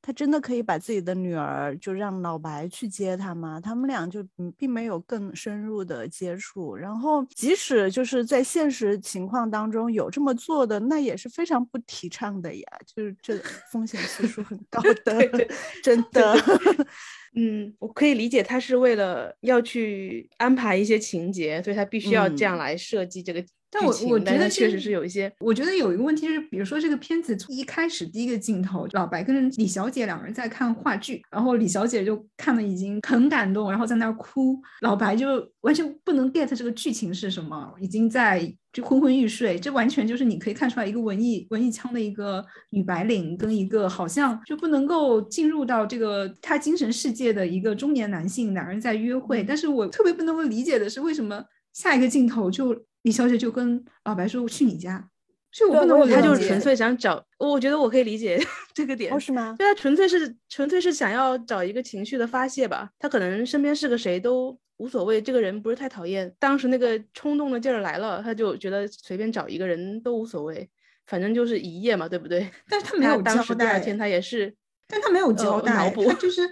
[0.06, 3.58] 他真的可以把自己的女儿就让老白去接他吗？
[3.58, 4.22] 他们俩就
[4.54, 6.76] 并没有更深入的接触。
[6.76, 12.66] 然后，即使就是在现实情况当中有这么做的，那也是非常不提倡的呀。
[12.84, 13.38] 就是这
[13.72, 15.48] 风险系数很高的，
[15.82, 16.34] 真的。
[17.36, 23.42] 嗯，我可以理解他是为了要去安排一些情节，所以他必须要这样来设计这个。
[23.74, 52.84] 但我我觉得确实是有一些，我觉得有一个问题就是，比如说这个片子一开始第一个镜头，老白跟李小姐两个人在看话剧，然后李小姐就看的已经很感动，然后在那儿哭，老白就完全不能 get 这个剧情是什么，已经在就昏昏欲睡，这完全就是你可以看出来一个文艺文艺腔的一个女白领跟一个好像就不能够进入到这个他精神世界的一个中年男性，两人在约会，但是我特别不能够理解的是为什么下一个镜头就。
[53.04, 55.08] 李小姐就跟老白说：“我去你家。”
[55.52, 57.24] 所以我不能，他就纯粹想找。
[57.38, 58.36] 我觉得我可以理解
[58.74, 59.14] 这个点。
[59.14, 59.54] 哦，是吗？
[59.56, 62.90] 对他纯粹是纯粹是想要找一个情绪的发泄吧。
[62.98, 66.34] 他可能身边是个谁都无所谓，这个人不是太讨厌。
[66.40, 70.68] 当时那个冲动的劲儿来了，他就觉得随便找一个人都无所谓，
[71.06, 72.50] 反正就是一夜嘛，对不对？
[72.68, 74.52] 但是他 没有当时第二天他也是，
[74.88, 76.42] 但他没有交代，他就是。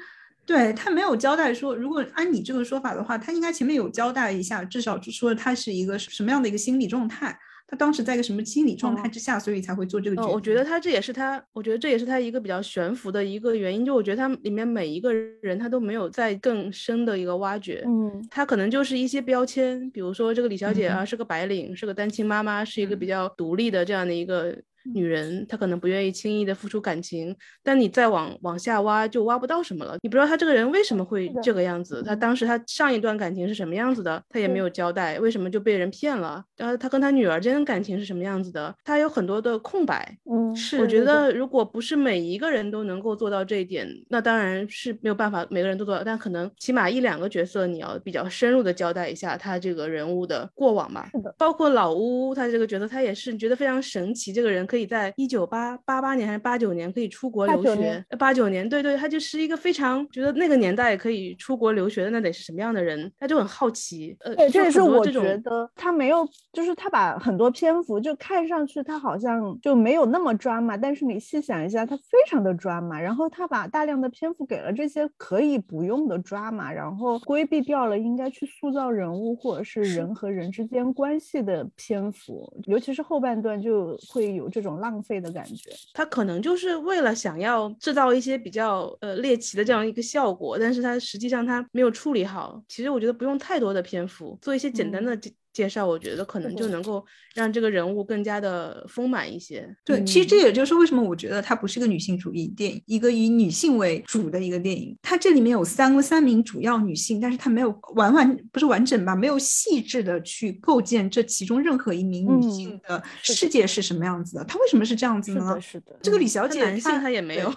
[0.45, 10.33] 对他没有交代说，如果按你这个说法的话，他应该前面有交代一下，至少说他是一个什么样的一个心理状态，他当时在一个什么心理状态之下，所以才会做这个决定。
[10.33, 13.85] 我觉得他这也是他，我觉得这也是他一个比较悬浮的一个原因。
[13.85, 24.57] 就我觉得他里面每一个人他都没有在更深的一个挖掘，嗯，他可能就是一些标签，比如说这个李小姐啊是个白领，是个单亲妈妈，是一个比较独立的这样的一个。
[24.95, 29.97] 女人她可能不愿意轻易的付出感情，但你再往往下挖就挖不到什么了。
[30.03, 36.43] 你不知道他这个人为什么会这个样子，他当时他上一段感情是什么样子的，他也没有交代，为什么就被人骗了？
[36.57, 38.75] 然后他跟他女儿之间的感情是什么样子的？
[38.85, 40.17] 他有很多的空白。
[40.31, 40.81] 嗯，是。
[40.81, 51.09] 我觉得如果不是每一个人都能够做到这一点，那当然是没有办法每个人都做到，但可能起码一两个角色你要比较深入的交代一下他这个人物的过往吧。
[51.13, 58.03] 是的，包括老乌他这个角色，他也是觉得非常神奇，这个人可以在一九八八八年还是八九年可以出国留学？
[58.19, 63.13] 八九年，对对，他就是一个非常觉得那个年代可以出国留学的，那得是什么样的人？
[63.21, 64.17] 他就很好奇。
[64.21, 72.99] 呃，对，这也是我觉得他没有，就是他把很多篇幅就看上去他好像就没有那么抓嘛，但是你细想一下，他非常的抓嘛。
[72.99, 85.43] 然后他把大量的篇幅给了这些可以不用的抓嘛，然后规避掉了应该去塑造人物或者是人和人之间关系的篇幅，尤其是后半段就会有这种浪费的感。
[85.43, 92.63] 感觉他可能就是为了想要制造一些比较呃猎奇的这样一个效果，但是他实际上他没有处理好。
[92.69, 95.19] 其实我觉得不用太多的篇幅，做一些简单的。
[95.53, 99.69] 介绍我觉得可能就能够让这个人物更加的丰满一些。
[99.85, 104.97] 对，其实这也就是为什么我觉得它不是个女性主义电影，一个以女性为主的一个电影。
[105.03, 114.45] 它这里面有三个三名主要女性，但是它没有完完不是完整吧，没有细致的去构建这其中任何一名女性的世界是什么样子的。
[114.45, 115.61] 她为什么是这样子呢？
[115.61, 117.53] 是的，这个李小姐男性她也没有。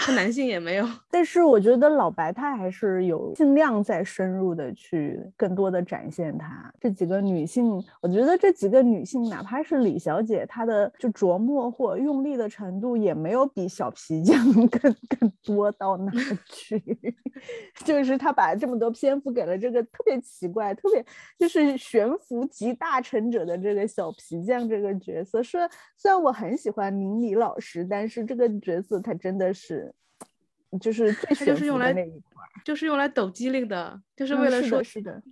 [0.00, 7.82] 他男性也没有，但是我觉得老白他还是有尽量在深入的去更多的展现他这几个女性。
[8.00, 14.38] 我觉得这几个女性，哪怕是李小姐，她的就琢磨或用力的程度，也没有比小皮匠
[14.70, 16.12] 更更多到哪
[16.46, 16.80] 去。
[17.84, 21.04] 就是他把这么多篇幅给了这个特别奇怪、特别
[21.38, 25.42] 就是悬浮集大成者的这个小皮匠这个角色。
[25.42, 29.87] 说虽然我很喜欢明理老师，但是这个角色他真的是。
[30.80, 35.22] 就是最就是用来那一块，就是用来抖机灵的，就是为了说是的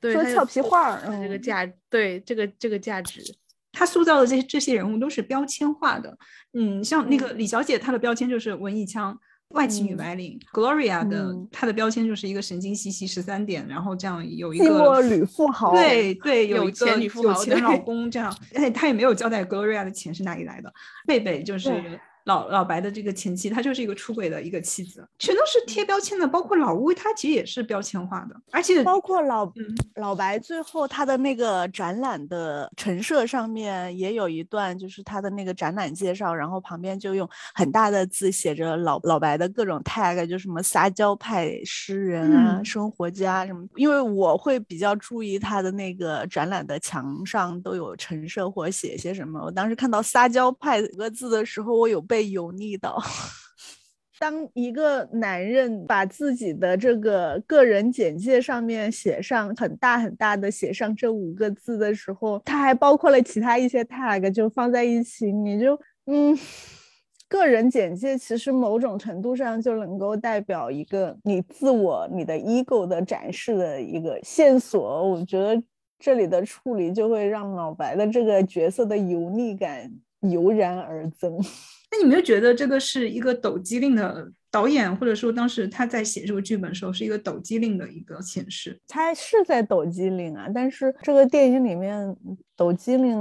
[0.00, 3.22] 对说俏皮话儿，这个价对这个这个价值，
[3.70, 6.18] 他塑造的这些这些人物都是标签化的，
[6.54, 9.18] 嗯，像那个李小姐，她的标签就是文艺腔。
[9.52, 9.96] 外企女嗯。
[9.98, 10.40] 白领。
[10.50, 11.46] Gloria 的嗯。
[11.52, 20.72] 她的标签就是一个神经兮兮十三点，然后这样有一个女富豪，对对，有有一个钱女富豪有钱老公这样，而且他也没有交代 Gloria 的钱是哪里来的。
[21.06, 43.66] 贝贝就是对老老白的这个前妻，她就是一个出轨的一个妻子，全都是贴标签的，包括老吴，他其实也是标签化的，而且包括老嗯老白最后他的那个展览的陈设上面也有一段，就是他的那个展览介绍，然后旁边就用很大的字写着老老白的各种 tag，就什么撒娇派诗人啊、嗯生活家什么。
[43.76, 49.40] 因为我会比较注意他的那个展览的墙上都有陈设或写些什么。
[49.42, 53.00] 我当时看到撒娇派这个字的时候，我有被油腻到。
[54.20, 66.38] 当一个男人把自己的这个个人简介上面写上很大很大的写上这五个字的时候，他还包括了其他一些 tag，就放在一起，你就嗯，
[67.28, 75.02] 个人简介其实某种程度上就能够代表一个你自我、你的 ego 的展示的一个线索。
[75.10, 75.60] 我觉得
[75.98, 79.90] 这里的处理就会让老白的这个角色的油腻感
[80.30, 81.36] 油然而增。
[81.92, 88.80] 那你没有觉得这个是一个抖机灵的导演，或者说当时他在写这个剧本的时候是一个抖机灵的一个显示？
[88.88, 92.16] 他是在抖机灵啊，但是这个电影里面
[92.62, 93.18] 抖机灵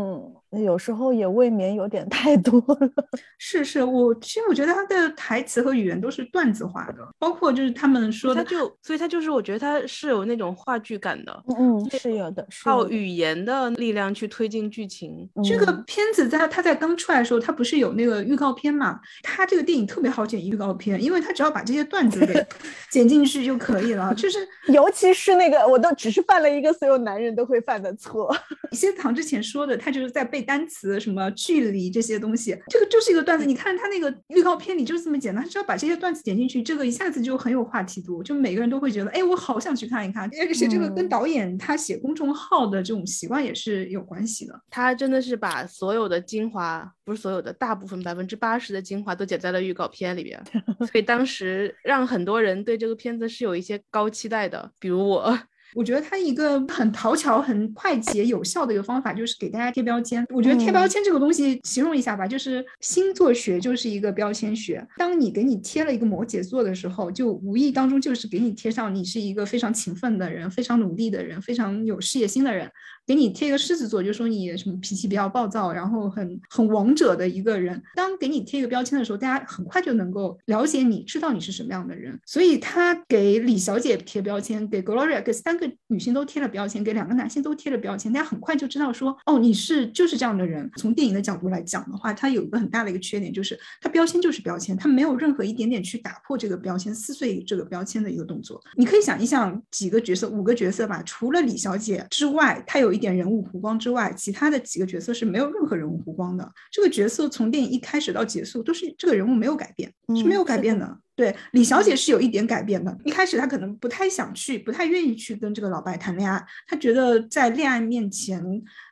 [0.52, 2.92] 有时候也未免有点太多了。
[3.40, 15.28] 是是，我其实我觉得他的台词和语言都是段子化的，包括就是他们说的，他就所以他就是我觉得他是有那种话剧感的，嗯，是有的，是有的靠语言的力量去推进剧情。
[15.44, 19.00] 这个嗯片子在他在刚出来的时候，他不是有那个预告片嘛？
[19.24, 22.46] 他这个电影特别好剪预告片，因为他只要把这些段子给
[22.92, 24.14] 剪进去就可以了。
[24.16, 28.36] 就是尤其是那个，我都只是犯了一个所有男人都会犯的错。
[28.74, 33.46] 谢堂之前说的，他就是在背单词、什么距离这些东西，这个就是一个段子。
[33.46, 40.28] 你看他那个预告片里就是这么简单，他只要把这些段子剪进去，这个一下子就很有话题度，就每个人都会觉得，哎，我好想去看一看。
[40.40, 44.60] 而且这个跟嗯导演他写公众号的这种习惯也是有关系的。
[44.72, 50.42] 他真的是把所有的精华，不是所有的，大部分百分之八十的精华都剪在了预告片里边，
[50.92, 55.38] 所以当时让很多人对这个片子是有一些高期待的，比如我。
[55.76, 60.26] 我觉得他一个很讨巧、很快捷、有效的一个方法，就是给大家贴标签。
[60.30, 64.86] 我觉得贴标嗯签这个东西，形容一下吧，就是星座学就是一个标签学。
[64.98, 72.70] 当你给你贴了一个摩羯座的时候，就无意当中就是给你贴上你是一个非常勤奋的人、非常努力的人、非常有事业心的人。
[73.12, 77.84] 给你贴一个狮子座，就说你什么脾气比较暴躁，然后很很王者的一个人。
[77.94, 82.18] 当给你贴一个标签的时候，大家很快就能够了解你，知道你是什么样的人。
[82.26, 90.72] 所以他给李小姐贴标签，给 Gloria 给三个女性都贴了标签，给两个男性都贴了标签，大家很快就知道说，哦，你是就是这样的人。
[90.78, 98.62] 从电影的角度来讲的话，它有一个很大的一个缺点，就是它标签就是标签，它没有任何一点点去打破这个标签、撕碎这个标签的一个动作。
[98.78, 106.50] 你可以想一想几个角色，五个角色吧，除了李小姐之外，她有一点人物弧光之外，其他的几个角色是没有任何人物弧光的。
[106.72, 110.98] 这个角色从电影一开始到结束，都是这个人物没有改变，是没嗯有改变的。
[111.14, 112.98] 对，李小姐是有一点改变的。
[113.04, 118.42] 一开始她可能不太想去，不太愿意去跟这个老白谈恋爱，她觉得在恋爱面前、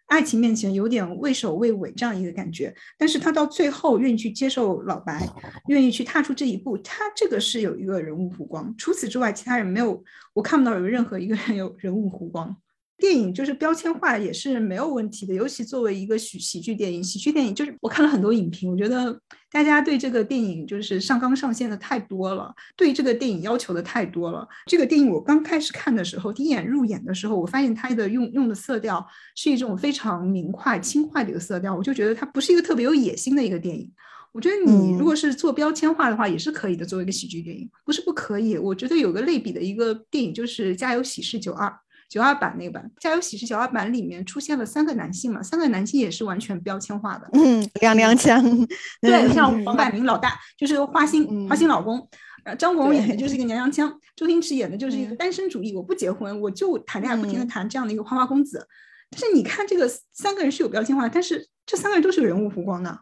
[0.07, 2.75] 爱情面前有点畏首畏尾这样一个感觉。
[2.99, 5.27] 但是她到最后愿意去接受老白，
[5.69, 8.75] 愿意去踏出这一步，她这个是有一个人物弧光。
[8.77, 10.03] 除此之外，其他人没有，
[10.33, 12.55] 我看不到有任何一个人有人物弧光。
[12.99, 19.19] 电影就是标签化也是没有问题的，尤其作为一个喜喜剧电影，喜剧电影就是我看了很多影评，我觉得
[19.51, 24.47] 大家对这个电影就是上纲上线的太多了，对这个电影要求的太多了。
[24.65, 33.89] 这个电影我刚开始看的时候，第一眼入眼的时候，我发现它的用用的色调是一种非常明快、轻快的一个色调，我就觉得它不是一个特别有野心的一个电影。
[34.31, 38.57] 我觉得你如果是做标签化的话，也是可以的，作为一个喜剧电影，不是不可以。
[38.57, 41.67] 我觉得有个类比的一个电影就是《家有喜事九二》。
[42.09, 47.29] 九二版那个版《家有喜事》九二版里面出现了三个男性嘛，三个男性也是完全标签化的。
[47.33, 48.43] 嗯，娘娘腔。
[48.99, 52.09] 对，像嗯黄百鸣老大就是花心花心老公，
[52.45, 58.67] 呃，张国荣演的就是一个娘娘腔，周星驰演的就是一个嗯单身主义，我不结婚，我就谈恋爱，不停的嗯谈这样的一个花花公子。
[59.11, 62.99] 但是你看这个三个人是有标签化，但是这三个人都是有人物弧光的。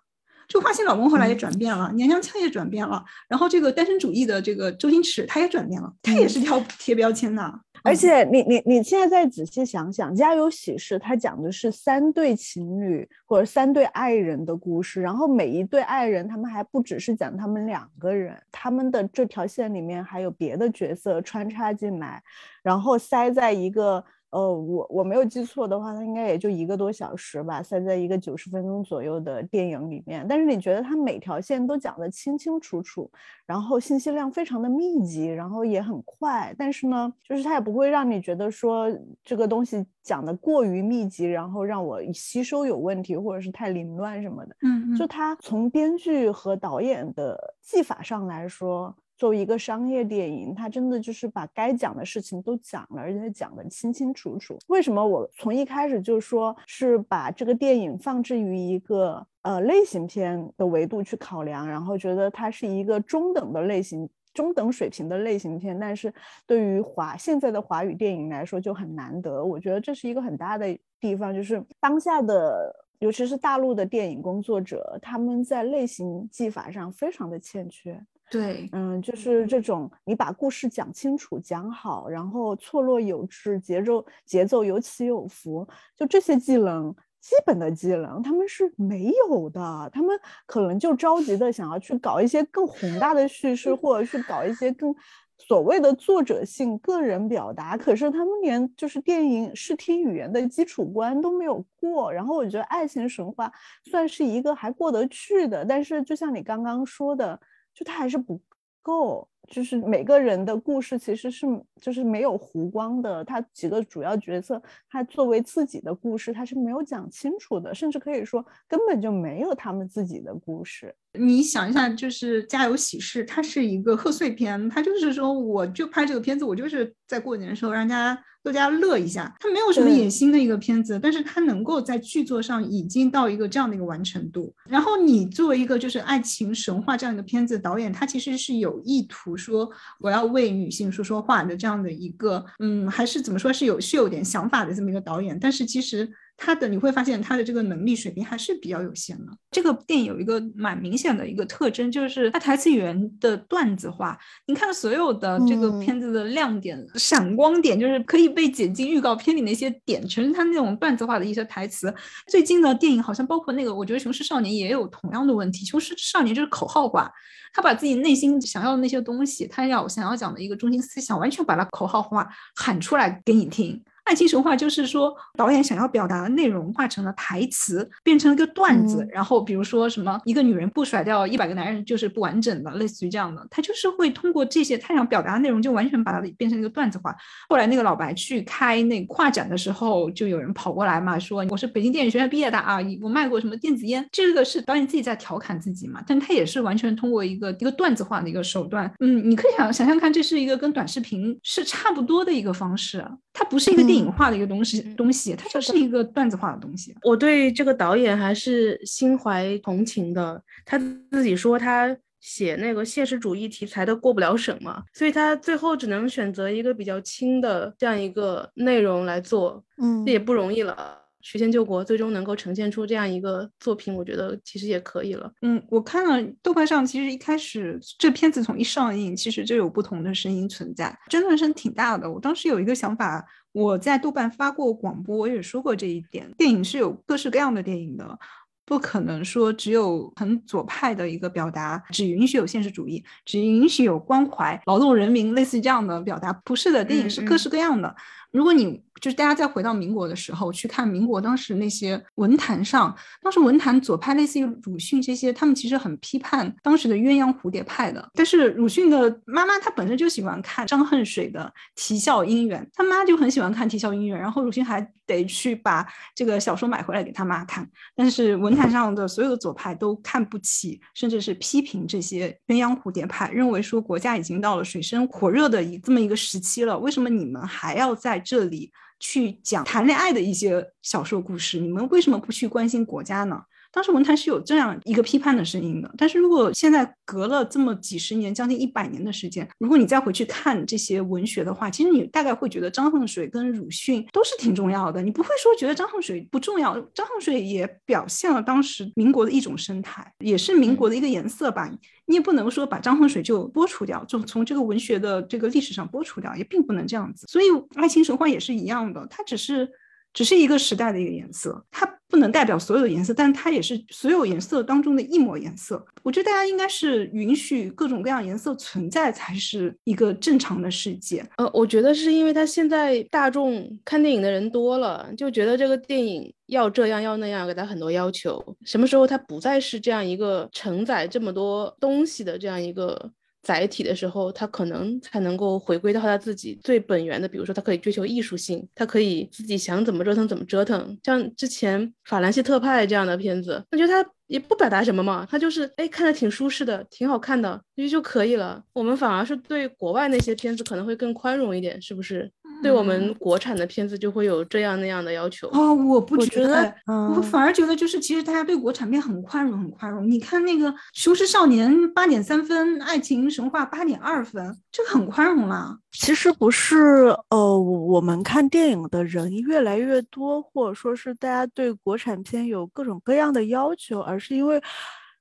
[0.48, 7.60] 就花心老公后来也转变了，娘娘腔也转变了，然后这个单身主义的这个周星驰他也转变了，他也是挑贴标签的。
[7.88, 22.22] 而且你你你现在再仔细想想，《家有喜事》它讲的是三对情侣或者三对爱人的故事，然后每一对爱人他们还不只是讲他们两个人，他们的这条线里面还有别的角色穿插进来，
[22.62, 30.26] 然后塞在一个呃，我我没有记错的话，它应该也就一个多小时吧，塞在一个九十分钟左右的电影里面。
[30.28, 33.10] 但是你觉得它每条线都讲得清清楚楚，
[33.46, 36.54] 然后信息量非常的密集，然后也很快。
[36.58, 38.88] 但是呢，就是它也不会让你觉得说
[39.24, 44.56] 这个东西讲的过于密集，然后让我吸收有问题，或者是太凌乱什么的。
[44.62, 48.94] 嗯，就它从编剧和导演的技法上来说。
[49.18, 54.58] 作为一个商业电影，它真的就是把该讲的事情都讲了，而且讲得清清楚楚。
[54.68, 66.14] 为什么我从一开始就说是把这个电影放置于一个呃类型片的维度去考量，然后觉得它是一个中等的类型、中等水平的类型片，但是
[66.46, 69.44] 对于华现在的华语电影来说就很难得。
[69.44, 78.00] 我觉得这是一个很大的地方，就是当下的，尤其是大陆的电影工作者，他们在类型技法上非常的欠缺。
[78.30, 85.66] 对，嗯，就是这种你把故事讲清楚、讲好，然后错落有致，节奏节奏有起有伏，
[85.96, 89.90] 就这些技能，基本的技能他们是没有的。
[89.94, 94.94] 他们可能就着急的想要去搞一些更宏大的叙事，或者去搞一些更
[95.38, 102.12] 所谓的作者性、个人表达，可是他们连就是电影视听语言的基础关都没有过。
[102.12, 103.48] 然后我觉得《爱情神话》
[103.90, 107.40] 算是一个还过得去的，但是就像你刚刚说的。
[107.78, 108.42] 就它还是不
[108.82, 111.46] 够，就是每个人的故事其实是
[111.82, 120.94] 就是没有弧光的，他几个主要角色，他作为自己的故事，他是没有讲清楚的，甚至可以说根本就没有他们自己的故事。
[121.14, 134.54] 你想一下，就是《家有喜事》，它是一个贺岁片，它就是说，我就拍这个片子，我就是在过年的时候让大家大家乐一下，它没有什么野心的一个片子，但是它能够在剧作上已经到一个这样的一个完成度。
[134.70, 146.12] 然后你作为一个就是爱情神话这样一个片子导演，他其实是有意图说我要为女性说说话的这样的一个，嗯，还是怎么说是有是有点想法的这么一个导演，但是其实。
[146.38, 149.32] 他的你会发现他的这个能力水平还是比较有限的。
[149.50, 154.18] 这个电影有一个蛮明显的一个特征，就是他台词语言的段子化。
[154.46, 161.94] 你看所有的这个片子的亮点、闪光点，就是可以被剪进预告片里那些点，全是他那种段子化的一些台词。
[162.28, 165.66] 最近的电影好像包括那个，我觉得《雄狮少年》也有同样的问题。
[165.68, 167.12] 《雄狮少年》就是口号化，
[167.52, 173.84] 他把自己内心想要的那些东西，他要想要讲的一个中心思想，完全把它口号化喊出来给你听。
[174.08, 179.06] 爱情神话就是说，导演想要表达的内容化成了台词，变成了一个段子。
[179.12, 183.46] 然后比如说什么，一个女人不甩掉一百个男人就是不完整的，类似于这样的。
[183.52, 187.14] 他就是会通过这些他想表达的内容，就完全把它变成一个段子化。
[187.50, 194.08] 后来那个老白去开那画展的时候，就有人跑过来嘛，说我是北京电影学院毕业的啊，我卖过什么电子烟。
[194.12, 198.90] 这个是导演自己在调侃自己嘛，但他也是完全通过一个一个段子化的一个手段。
[199.00, 203.06] 嗯，你可以想想象看，这是一个跟短视频是差不多的一个方式，
[203.38, 204.08] 它不是一个电影。
[204.18, 206.96] 化的一个东西，东西它就是一个段子化的东西。
[207.04, 210.42] 我对这个导演还是心怀同情的。
[210.66, 210.80] 他
[211.12, 219.64] 自己说他写那个现实主义题材的过不了审嘛，所以他最后只能选择一个比较轻的这样一个内容来做。
[219.78, 220.98] 嗯，这也不容易了。
[221.30, 225.30] 曲线救国最终能够呈现出这样一个作品，我觉得其实也可以了。
[225.42, 232.10] 嗯，我看了豆瓣上，其实一开始这片子从一上映，其实就有不同的声音存在，争论声挺大的。
[232.10, 238.18] 我当时有一个想法，我在豆瓣发过广播，我也说过这一点：电影是有各式各样的电影的，
[238.66, 246.32] 不可能说只有很左派的一个表达，只允许有现实主义，只允许有关怀劳动人民，类似于这样的表达。
[246.46, 247.94] 不是的，电影是各式各样的。
[248.32, 258.10] 如果你就是大家再回到民国的时候去看民国当时那些文坛上，当时文坛左派类似于鲁迅这些，他们其实很批判当时的鸳鸯蝴蝶派的。
[258.14, 261.42] 但是鲁迅的妈妈她本身就喜欢看张恨水的
[261.76, 267.68] 《啼笑姻缘》，他妈就很喜欢看《啼笑姻缘》，然后鲁迅还得去把这个小说买回来给他妈看。
[267.96, 278.72] 但是文坛上的所有的左派都看不起，甚至是批评这些鸳鸯蝴蝶派，认为说国家已经到了水深火热的一这么一个时期了，为什么你们还要在这里？
[279.00, 283.40] 去讲谈恋爱的一些小说故事，你们为什么不去关心国家呢？
[283.78, 296.74] 当时文坛是有这样一个批判的声音的，但是如果现在隔了这么几十年，将近一百年的时间，如果你再回去看这些文学的话，其实你大概会觉得张恨水跟鲁迅都是挺重要的，你不会说觉得张恨水不重要。
[296.96, 301.72] 张恨水也表现了当时民国的一种生态，也是民国的一个颜色吧。
[302.08, 307.28] 你也不能说把张恨水就剥除掉，就从这个文学的这个历史上剥除掉，也并不能这样子。
[307.30, 309.70] 所以爱情神话也是一样的，它只是。
[310.18, 315.86] 只是一个时代的一个颜色，它不能代表所有的颜色，但它也是所有颜色当中的一抹颜色。
[316.02, 321.24] 我觉得大家应该是允许各种各样颜色存在，才是一个正常的世界。
[321.38, 328.44] 呃，我觉得是因为他现在大众看电影的人多了，就觉得这个电影要这样要那样，给他很多要求。
[328.66, 333.12] 什么时候它不再是这样一个承载这么多东西的这样一个？
[333.48, 341.00] 载体的时候，他可能才能够回归到他自己最本源的，比如说他可以追求艺术性，他可以自己想怎么折腾怎么折腾。
[341.02, 348.62] 像之前法兰西特派这样的片子，我觉得他也不表达什么嘛，他就是哎看着挺舒适的，挺好看的，就就可以了。
[348.74, 352.30] 我们反而是对国外那些片子可能会更宽容一点，是不是？
[352.64, 360.10] 对我们国产的片子就会有这样那样的要求哦，我不觉得，我反而觉得就是其实大家对国产片很宽容，很宽容。
[360.10, 365.78] 你看那个《雄狮少年》八点三分，《爱情神话》八点二分，这个很宽容啦。
[365.92, 374.62] 其实不是，呃，我们看电影的人越来越多，或者说是大家对国产片有各种各样的要求，而是因为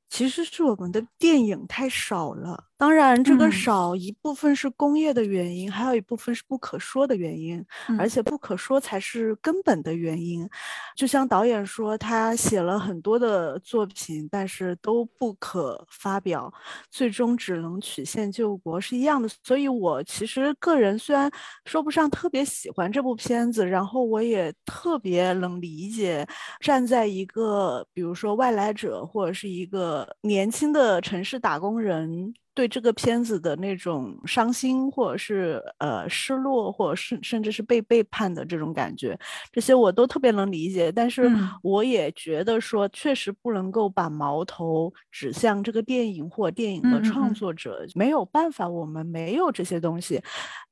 [0.09, 2.65] 其实是我们的电影太少了。
[2.79, 7.65] 当然，这个少一部分是工业的原因，还有一部分是不可说的原因，
[7.99, 10.47] 而且不可说才是根本的原因。
[10.95, 16.53] 就像导演说，他写了很多的作品，但是都不可发表，
[16.91, 19.27] 最终只能曲线救国是一样的。
[19.43, 21.31] 所以，我其实个人虽然
[21.65, 26.27] 说不上特别喜欢这部片子，然后我也特别能理解，
[26.61, 32.35] 站在一个比如说外来者或者是一个年轻的城市打工人。
[32.57, 39.17] 对这个片子的那种伤心，或者是呃失落，或者是甚至是被背叛的这种感觉，
[39.53, 40.91] 这些我都特别能理解。
[40.91, 41.31] 但是
[41.63, 50.19] 我也觉得说，确实不能够把矛头指向这个电影或电影的创作者，没有办法，我们没有这些东西，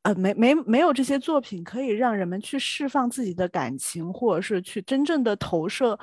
[0.04, 5.98] 呃，没没没有这些作品可以让人们去释放自己的感情，或者是去真正的投射，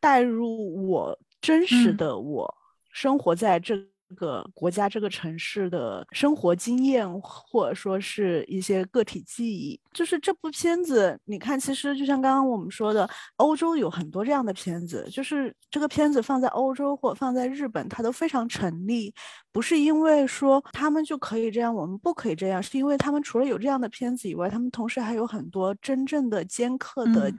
[0.00, 2.54] 带入我真实的我
[2.90, 3.76] 生活在这。
[4.08, 19.12] 这个国家、这个城市的生活经验，或者说是一些个体记忆，就是这部片子，你看，其实就像刚刚我们说的，欧洲有很多这样的片子，就是这个片子放在欧洲或放在日本，它都非常成立，
[19.50, 27.32] 不是因为说他们就可以这样，我们不可以这样，是因为他们除了有这样的片子以外，他们同时还有很多真正的尖刻的。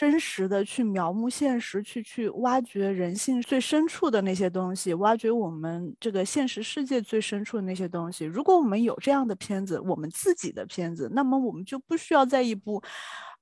[0.00, 8.24] 真实的去描摹现实，去去挖掘人性最深处的那些东西，挖掘我们这个现实世界最深处的那些东西。
[8.24, 12.82] 如果我们有这样的片子，我们自己的片子，那么我们就不需要在一部。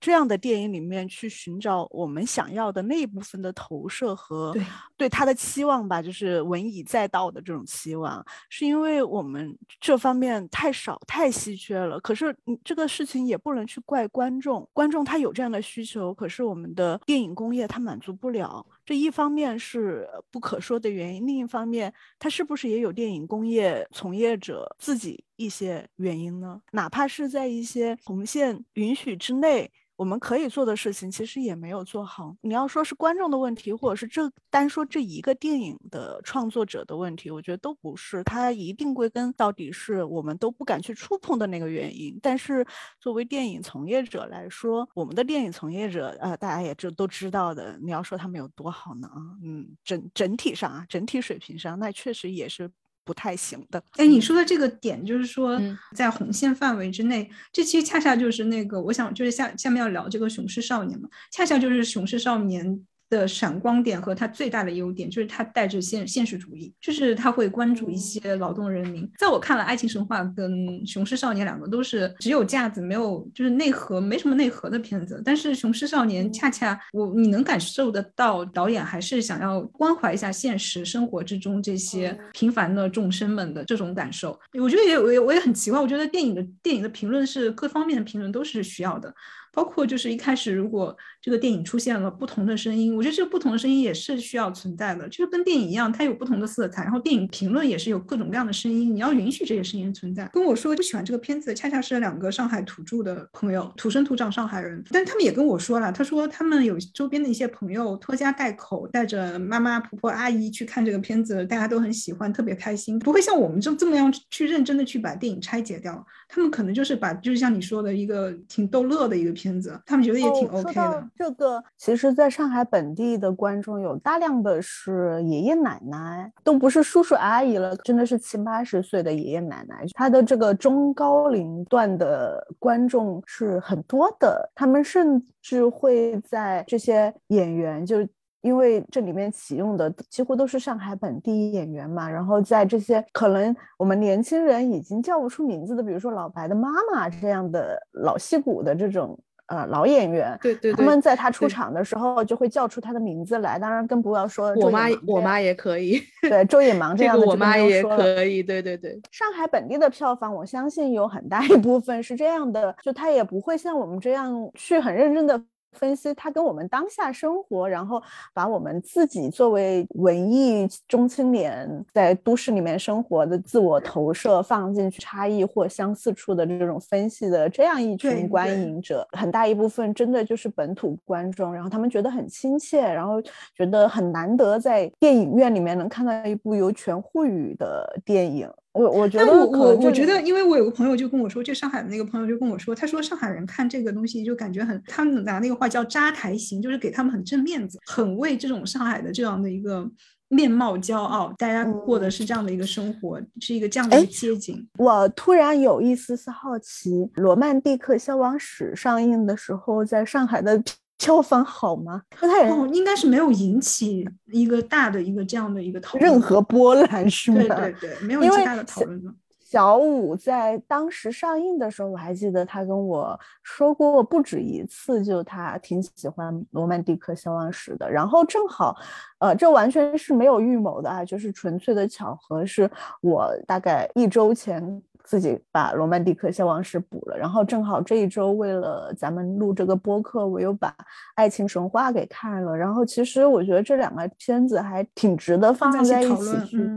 [0.00, 4.56] 这样的电影里面去寻找我们想要的那一部分的投射和
[4.96, 11.98] 对他的期望吧，就是文以载道的这种期望，是因为我们这方面太少太稀缺了。
[12.00, 18.64] 可是你这个事情也不能去怪观众，观众他有这样的需求，可是我们的电影工业他满足不了。
[18.84, 26.60] 这一方面是不可说的原因，另一方面它是不是也有电影工业从业者自己一些原因呢？
[26.72, 29.70] 哪怕是在一些红线允许之内。
[29.98, 32.32] 我们可以做的事情其实也没有做好。
[32.40, 38.22] 你要说是观众的问题，或者是这单说这一个电影的创作者的问题，我觉得都不是。
[38.22, 42.16] 它一定归根到底是我们都不敢去触碰的那个原因。
[42.22, 42.64] 但是
[43.00, 47.76] 作为电影从业者来说，我们的电影从业者，呃，大家也知都知道的。
[47.82, 49.08] 你要说他们有多好呢？
[49.08, 52.70] 啊，嗯，整整体上啊，整体水平上，那确实也是。
[53.08, 53.82] 不太行的。
[53.96, 55.58] 哎，你说的这个点就是说，
[55.96, 62.66] 在红线范围之内，这其实恰恰就是那个，我想就是下下面要聊这个《雄狮少年》嘛，恰恰就是《雄狮少年》。
[63.10, 69.10] 的闪光点和他最大的优点就是他带着现现实主义，就是他会关注一些劳动人民。
[69.18, 70.52] 在我看来，《爱情神话》跟
[70.90, 75.22] 《雄狮少年》两个都是只有架子没有就是内核，没什么内核的片子。
[75.24, 84.38] 但是《雄狮少年》恰恰我你能感受得到，导演还是想要关怀一下现实生活之中这些平凡的众生们的这种感受。
[84.60, 89.12] 我觉得也我也我也很奇怪，我觉得电影的电影的评论是各方面的评论都是需要的。
[89.52, 96.82] 包括就是一开始，如果这个电影出现了不同的声音，我觉得这个不同的声音也是需要存在的，就是跟电影一样，它有不同的色彩。
[96.82, 100.28] 然后电影评论也是有各种各样的声音，你要允许这些声音存在。
[100.32, 116.06] 跟我说不喜欢这个片子，恰恰是两个上海土著的朋友，土生土长上海人，但他们也跟我说了，他说他们有周边的一些朋友拖家带口，带着妈妈、婆婆、阿姨去看这个片子，大家都很喜欢，特别开心，不会像我们这这么样去认真的去把电影拆解掉。
[116.28, 119.38] 他们可能就是把，就是像你说的一个挺逗乐的一个。
[119.38, 121.08] 片子，他们觉得也挺 OK 的。
[121.14, 129.86] 这个其实，在上海本地的观众有大量的是爷爷奶奶，都不是叔叔阿姨了，真的是七八十岁的爷爷奶奶。
[129.94, 137.98] 他的这个中高龄段的观众是很多的，他们甚至会在这些演员就。
[138.42, 149.18] 因为这里面启用的几乎都是上海本地演员嘛，然后在这些可能我们年轻人已经叫不出名字的，比如说老白的妈妈这样的老戏骨的这种
[149.48, 153.58] 呃老演员，对对，他们在他出场的时候就会叫出他的名字来。
[153.58, 159.00] 当然更不要说我妈，我妈也可以，对周野芒 这样的我妈也可以，对对对。
[159.10, 165.42] 上海本地的票房，我相信有很大一部分是这样的，就他也不会像我们这样去很认真的。
[165.72, 168.02] 分析它跟我们当下生活，然后
[168.32, 183.20] 把我们自己作为文艺中青年在都市里面生活的自我投射放进去，差异或相似处的这种分析的这样一群观影者，很大一部分真的就是本土观众，然后他们觉得很亲切，然后
[183.54, 188.50] 觉得很难得在电影院里面能看到一部由全沪语的电影。
[188.72, 199.90] 我我觉得，我我我觉得，因为我有个朋友就跟我说，就上海的那个朋友就跟我说，他说上海人看这个东西就感觉很，他们拿那个话叫扎台型，就是给他们很挣面子，很为这种上海的这样的一个
[200.28, 204.68] 面貌骄傲，大家过的是这样的一个生活，是一个这样的街景。
[204.78, 210.62] 我突然有一丝丝好奇，《罗曼蒂克消亡史》上映的时候，在上海的。
[210.98, 212.02] 票房好吗？
[212.20, 217.38] 那他也应该是没有引起一个大的一个这样的一个讨论，任何波澜是吗？
[217.38, 219.16] 对对对，没有引起大的讨论。
[219.50, 227.90] 小五在当时上映的时候，我还记得他跟我说过不止一次，就他挺喜欢《罗曼蒂克消亡史》的。
[227.90, 228.76] 然后正好，
[229.20, 232.70] 呃，这完全是没有预谋的啊，就是纯粹的巧合，是
[233.00, 234.82] 我大概一周前。
[235.08, 240.68] 自己把《罗曼蒂克消亡史》补了，然后正好这一周为了咱们录这个播客，我又把
[241.14, 242.54] 《爱情神话》给看了。
[242.54, 246.68] 然后其实我觉得这两个片子还挺值得放在一起去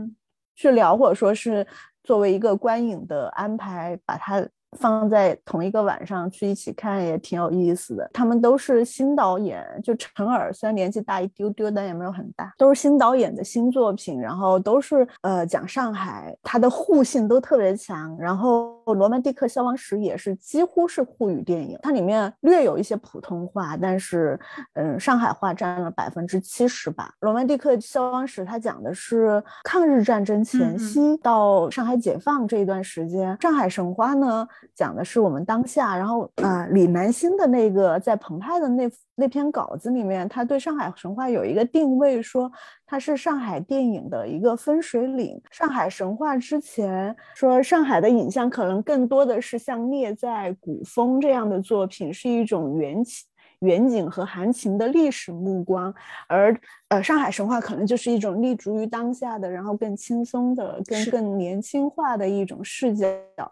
[0.54, 1.66] 去聊，或者说是
[2.02, 4.42] 作为一个观影的安排，把它。
[4.78, 8.08] 放在同一个晚上去一起看也挺有意思的。
[8.12, 18.16] 他们都是新导演，就陈耳虽然年纪大一丢丢，但也没有很大，都是新导演的新作品，然后都是呃讲上海，它的互性都特别强。
[18.18, 24.38] 然后《罗曼蒂克消亡史》也是几乎是沪语电影，它里面略有一些普通话，但是
[24.74, 27.10] 嗯上海话占了百分之七十吧。
[27.20, 34.46] 《罗曼蒂克消亡史》它讲的是抗日战争前夕到上海解放这一段时间，上海神话呢。
[34.74, 42.50] 讲的是我们当下，然后啊，李南星的那个在澎湃的那那篇稿子里面，他对上海神话有一个定位，说
[42.92, 45.40] 它是上海电影的一个分水岭。
[45.50, 53.24] 上海神话之前说上海的影像可能更多的是像聂在、古风这样的作品，是一种缘起。
[53.62, 55.92] 远景和含情的历史目光，
[56.28, 56.54] 而
[56.88, 63.08] 呃，上海神话可能就是一种立足于当下的，然后更轻松的、更更年轻化的一种视角。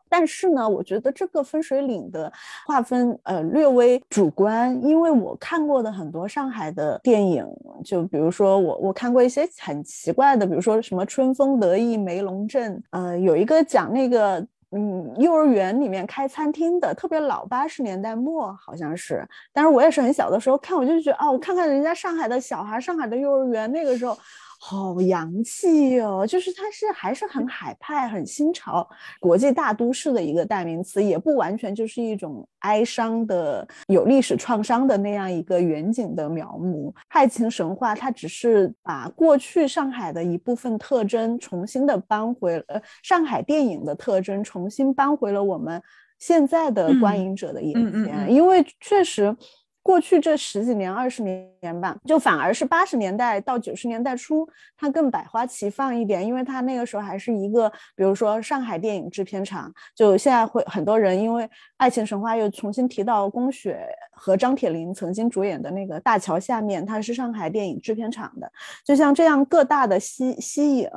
[0.08, 2.30] 但是呢，我觉得这个分水岭的
[2.66, 7.46] 划分呃略微主观，因为我看过的很多上海的电影，
[7.82, 14.46] 就比如说我我看过一些很奇怪的，比如说什么《春风得意梅龙镇》，呃，有一个讲那个。
[14.72, 19.26] 嗯，幼儿园里面开餐厅的特别老，八十年代末好像是。
[19.52, 24.16] 但是我也是很小的时候看，我就觉得哦，我看看人家上海的小孩，上海的幼儿园那个时候。
[24.62, 28.86] 好洋气哦，就是它是还是很海派、很新潮、
[29.18, 36.92] 国际大都市的一个代名词，也不完全就是一种哀伤的、有历史创伤的那样一个远景的描摹。
[37.08, 45.82] 爱情神话，它只是把过去上海的一部分特征重新的搬回了上海电影的特征，重新搬回了我们
[46.18, 49.34] 现在的观影者的眼前，因为确实。
[49.82, 59.72] 过去这十几年、二十年吧，就反而是八十年代到九十年代初，它更百花齐放一点，因为它那个时候还是一个，比如说上海电影制片厂。
[59.94, 61.44] 就现在会很多人因为
[61.78, 68.52] 《爱情神话》又重新提到宫雪和张铁林曾经主演的那个《大桥下面》，它是上海电影制片厂的。
[68.84, 70.90] 就像这样各大的西西影。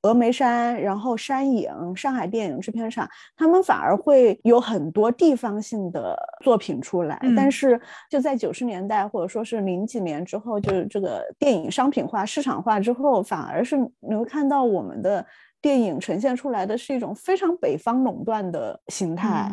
[0.00, 7.20] 峨眉山，然后山影，上海电影制片厂，他们反而会有很多地方性的作品出来。
[7.36, 15.24] 但是就在九十年代或者说是零几年之后，就是这个电影商品化、市场化之后，反而是你会看到我们的
[15.60, 19.50] 电影呈现出来的是一种非常北方垄断的形态。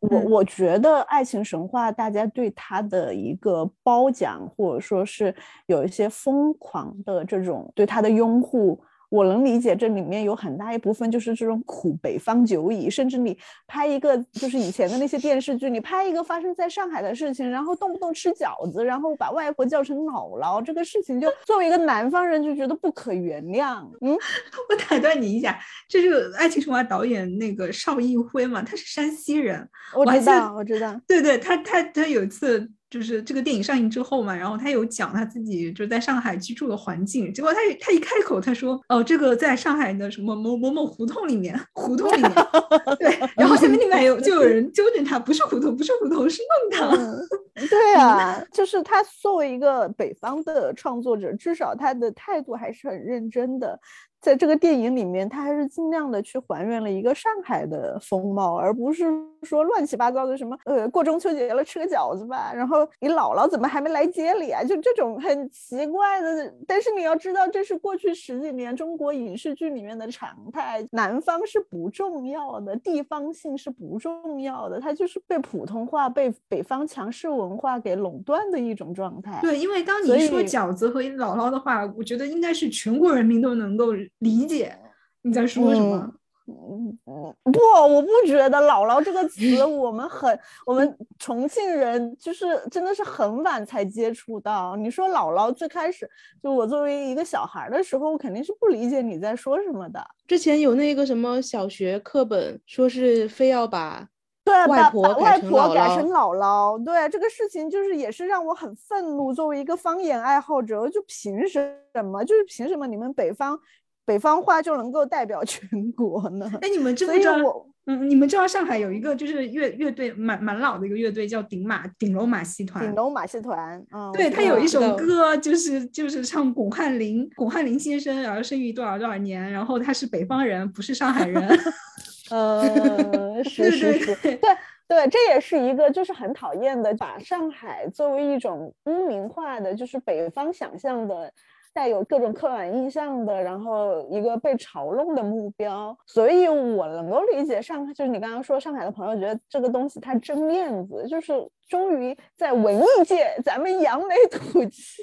[0.00, 5.34] 我我觉得《爱情神话》大家对它的一个褒奖，或者说是
[5.66, 8.80] 有一些疯狂的这种对它的拥护。
[9.08, 13.36] 我能理解这里面有很大一部分就是这种苦北方久矣，甚至你
[13.66, 23.82] 拍一个就是以前的那些电视剧，你拍一个发生在上海的事情，然后动不动吃饺子，然后把外婆叫成姥姥，这个事情就 作为一个南方人就觉得不可原谅。
[24.00, 24.12] 嗯，
[24.68, 32.70] 我打断你一下，这是《爱情神话》导演那个邵艺辉嘛，他是山西人，我知道，我知道，对对，他他他有一次。
[32.90, 42.32] 就是这个电影上映之后嘛，然后他有讲他自己就在上海居住的环境，结果他他一开口他说哦，这个在上海的什么某某某胡同里面，胡同里面，
[42.98, 46.96] 对，然后下面另外有就有人纠正他，不是胡同，不是胡同，是弄堂。
[47.68, 53.78] 对啊，就是他作为一个北方的创作者，至少他的态度还是很认真的。
[54.20, 59.06] 在这个电影里面，他还是尽量的去还原了一个上海的风貌，而不是
[59.44, 64.62] 说乱七八糟的什么呃过中秋节了吃个饺子吧，然后你姥姥怎么还没来接你啊？
[64.64, 66.52] 就这种很奇怪的。
[66.66, 70.84] 但是你要知道，这是过去十几年中国影视剧里面的常态。
[70.90, 79.38] 南方是不重要的，地方性是不重要的，它就是被普通话、被北方强势文化给垄断的一种状态。
[79.40, 83.92] 对，因为当你说饺子和姥姥的话，我觉得应该是全国人民都能够。
[84.18, 84.78] 理解
[85.22, 86.14] 你在说什么？
[86.50, 87.60] 嗯嗯，不，
[87.94, 94.74] 我不觉得“姥姥”这个词，我们很，我们重庆人就是真的是很晚才接触到。
[94.74, 96.08] 你说“姥姥”，最开始
[96.42, 100.02] 就我作为一个小孩的时候，我肯定是不理解你在说什么的。
[100.26, 104.08] 之前有那个什么小学课本，说是非要把
[104.42, 109.34] 对把婆外婆改成姥姥，对这个事情就是也是让我很愤怒。
[109.34, 112.24] 作为一个方言爱好者，就凭什么？
[112.24, 113.60] 就是凭什么你们北方？
[114.08, 116.50] 北方话就能够代表全国呢？
[116.62, 117.36] 哎，你们知不知道？
[117.84, 122.82] 嗯，你们知道上海有一个就是乐乐队蛮蛮老的一个乐队叫顶马顶楼马戏团。
[122.82, 131.46] 顶楼马戏团，嗯，对他有一首歌，就是就是唱巩汉林，巩汉林先生，然后生于多少多少年，然后他是北方人，不是上海人。
[132.30, 134.38] 呃，是是是，对
[134.86, 141.30] 对，这也是一个就是很讨厌的，把上海作为一种污名化的，就是北方想象的。
[141.78, 151.32] 带有各种刻板印象的，然后一个被嘲弄的目标，所以我能够理解上海，就是你刚刚说上海的朋友觉得这个东西太争面子，就是
[151.68, 155.02] 终于在文艺界咱们扬眉吐气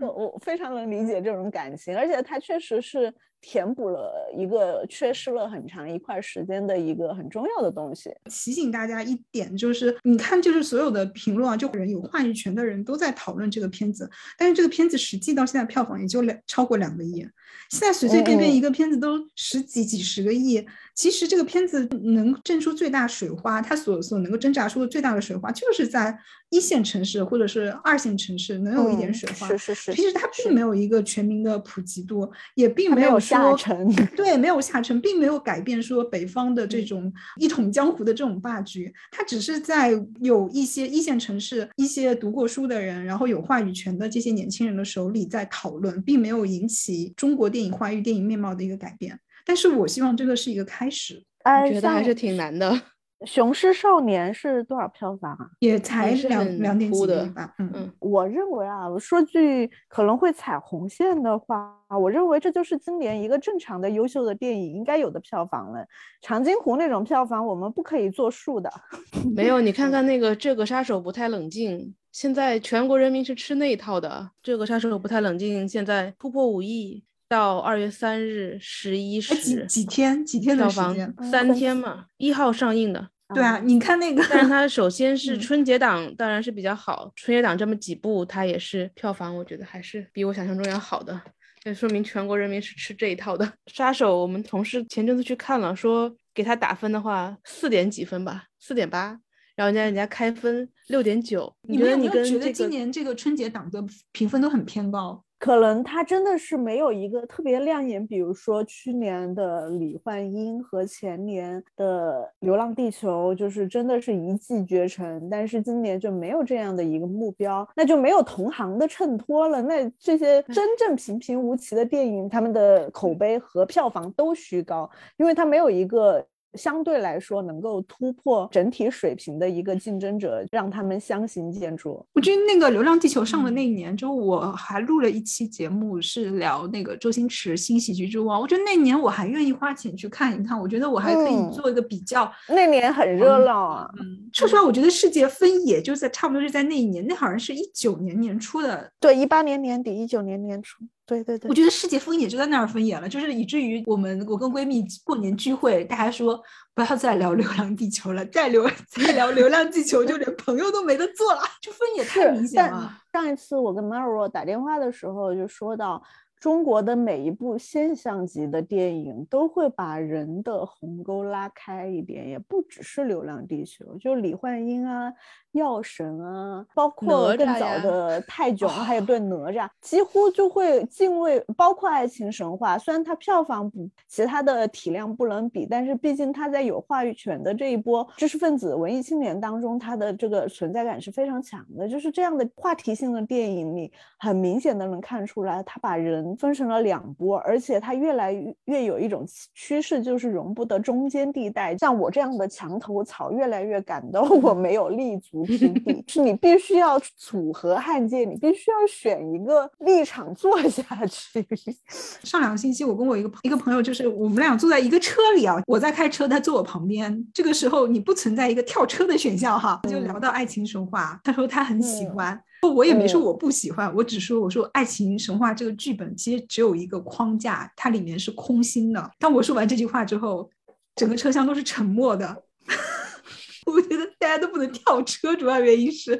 [0.00, 3.12] 了， 我非常能理解这种感情，而且它确实是。
[3.48, 8.12] 填补了一个缺失了很长一块时间的一个很重要的东西。
[8.24, 17.24] 提醒大家一点，就是你看，就是所有的评论啊，就人有话语权的人都在讨论这个片子，但是这个片子实际到现在票房也就两超过两个亿。
[17.70, 26.16] 现在随随便便一个片子都十几几十个亿，其实这个片子能挣出最大水花，它所所能够挣扎出的最大的水花，就是在
[26.50, 29.48] 一线城市或者是二线城市能有一点水花。
[29.48, 29.94] 是是是。
[29.94, 33.92] 其实它并没有一个全民的普及度，也并没有下沉。
[34.14, 38.92] 对，没有下沉，并没有改变说北方的这种一统江湖的这种霸局。
[39.10, 39.90] 它只是在
[40.20, 47.46] 有一些一线城市、一些读过书的人，然后有话语权的这些年轻人的手里在讨论，并没有引起中国。
[47.48, 51.24] 电影化与电影面貌的一个改变，但是我希望这个是一个开始。
[51.44, 52.70] 我觉得还是挺难的。
[53.26, 55.48] 《雄狮少年》是多少票房啊？
[55.60, 57.54] 也才两两点几亿吧。
[57.58, 65.86] 嗯嗯，我认为啊，说句可能会踩红线的话，我认为这就是今年一个正常的优秀的电影应该有的票房了。
[66.20, 68.70] 长津湖那种票房，我们不可以作数的。
[69.34, 71.78] 没有，你看看那个《这个杀手不太冷静》。
[72.12, 74.30] 现在全国人民是吃那一套的。
[74.42, 77.02] 《这个杀手不太冷静》现在突破五亿。
[77.28, 81.14] 到二月三日十一时，几几天几天的时间？
[81.30, 83.08] 三天嘛，一号上映的。
[83.34, 87.10] 对啊，你看那个，但是它首先是春节档，当然是比较好。
[87.16, 91.20] 春节档这么几部，它也是票房，我觉得还是比我想象中要好的。
[91.60, 93.52] 这说明全国人民是吃这一套的。
[93.66, 99.18] 杀手，我们同事前阵子去看了，说给他打分的话，四点几分吧，四点八。
[99.56, 101.52] 然后人家人家开分六点九。
[101.62, 105.24] 你觉得你跟觉得今年这个春节档的评分都很偏高？
[105.38, 115.28] 可能他真的是没有一个特别亮眼，比如说去年的《李焕英》和前年的《流浪地球》，就是真的是一骑绝尘。
[115.30, 119.60] 但是今年就没有这样的一个目标，那就没有同行的衬托了。
[119.60, 126.26] 那这些真正平平无奇的电影，他们的口碑和票房都虚高，因为它没有一个。
[126.56, 132.02] 相对来说，能够突破整体水平的一个竞争者，让他们相形见绌。
[132.12, 138.40] 我觉得那个《流浪地球》上的那一年，就我还录了一期节目，是聊那个周星驰新喜剧之王。
[138.40, 142.30] 我觉得那年我还愿意花钱去看一看，我觉得我还可以做一个比较。
[142.48, 143.88] 那年很热闹啊。
[143.98, 148.90] 嗯，说实话，我觉得世界分野就在差不多是在那一年，那好像是一九年年初的。
[148.98, 150.84] 对，一八年年底，一九年年初。
[151.06, 156.42] 对对对，我觉得世界分野就在那儿分野了，就是以至于我们我跟闺蜜过年聚会，大家说
[156.74, 162.92] 不要再聊《流浪地球》了，再聊 再聊《流浪地球》就连朋友都没得做了，这分野太明显了。
[163.12, 166.02] 上一次我跟 Maro 打电话的时候就说到。
[166.38, 175.10] 中国的每一部现象级的电影都会把人的鸿沟拉开一点，也不只是《流浪地球》，就李焕英啊、
[175.52, 181.42] 药神啊，包括更早的泰囧，还有对哪吒，几乎就会敬畏。
[181.56, 191.88] 包括《爱情神话》，虽然它票房不，其他的体量不能比，但是毕竟它在有话语权的这一波知识分子、文艺青年当中，它的这个存在感是非常强的。
[191.88, 196.25] 就是这样的话题性的电影，你很明显的能看出来，它把人。
[196.34, 198.32] 分成了两波，而且它越来
[198.64, 199.24] 越有一种
[199.54, 201.76] 趋势，就是容不得中间地带。
[201.76, 206.02] 像我这样的墙头草，越来越感到 我没有立足之地。
[206.08, 211.46] 是你必须要组合汉界，你必须要选一个立场坐下去。
[212.24, 217.26] 上两个星期，我跟我一个一个朋友，就是我们俩坐在一个车里啊，我在开车，他坐我旁边。
[217.34, 222.40] 这个时候你不存在一个跳车的选项哈，就聊到爱情神话，他说他很喜欢。
[222.72, 229.10] 我也没说我不喜欢，我只说我说《爱情神话》这个剧本其实只有一个框架，它里面是空心的。
[229.18, 230.50] 当我说完这句话之后，
[230.94, 232.42] 整个车厢都是沉默的。
[233.66, 236.12] 我觉得大家都不能跳车，主要原因是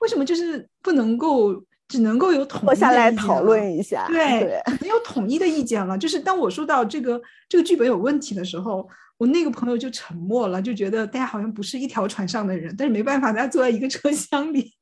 [0.00, 0.24] 为什么？
[0.24, 1.54] 就是不能够
[1.86, 5.98] 只能够有统一下来讨论一下，对，没有统一的意见了。
[5.98, 8.88] 就是当我说到这个这个剧本有问题的时候，
[9.18, 12.74] 我那个朋友就沉默了，就觉得大家好像不是一条船上的人。
[12.76, 14.74] 但是没办法，大家坐在一个车厢里。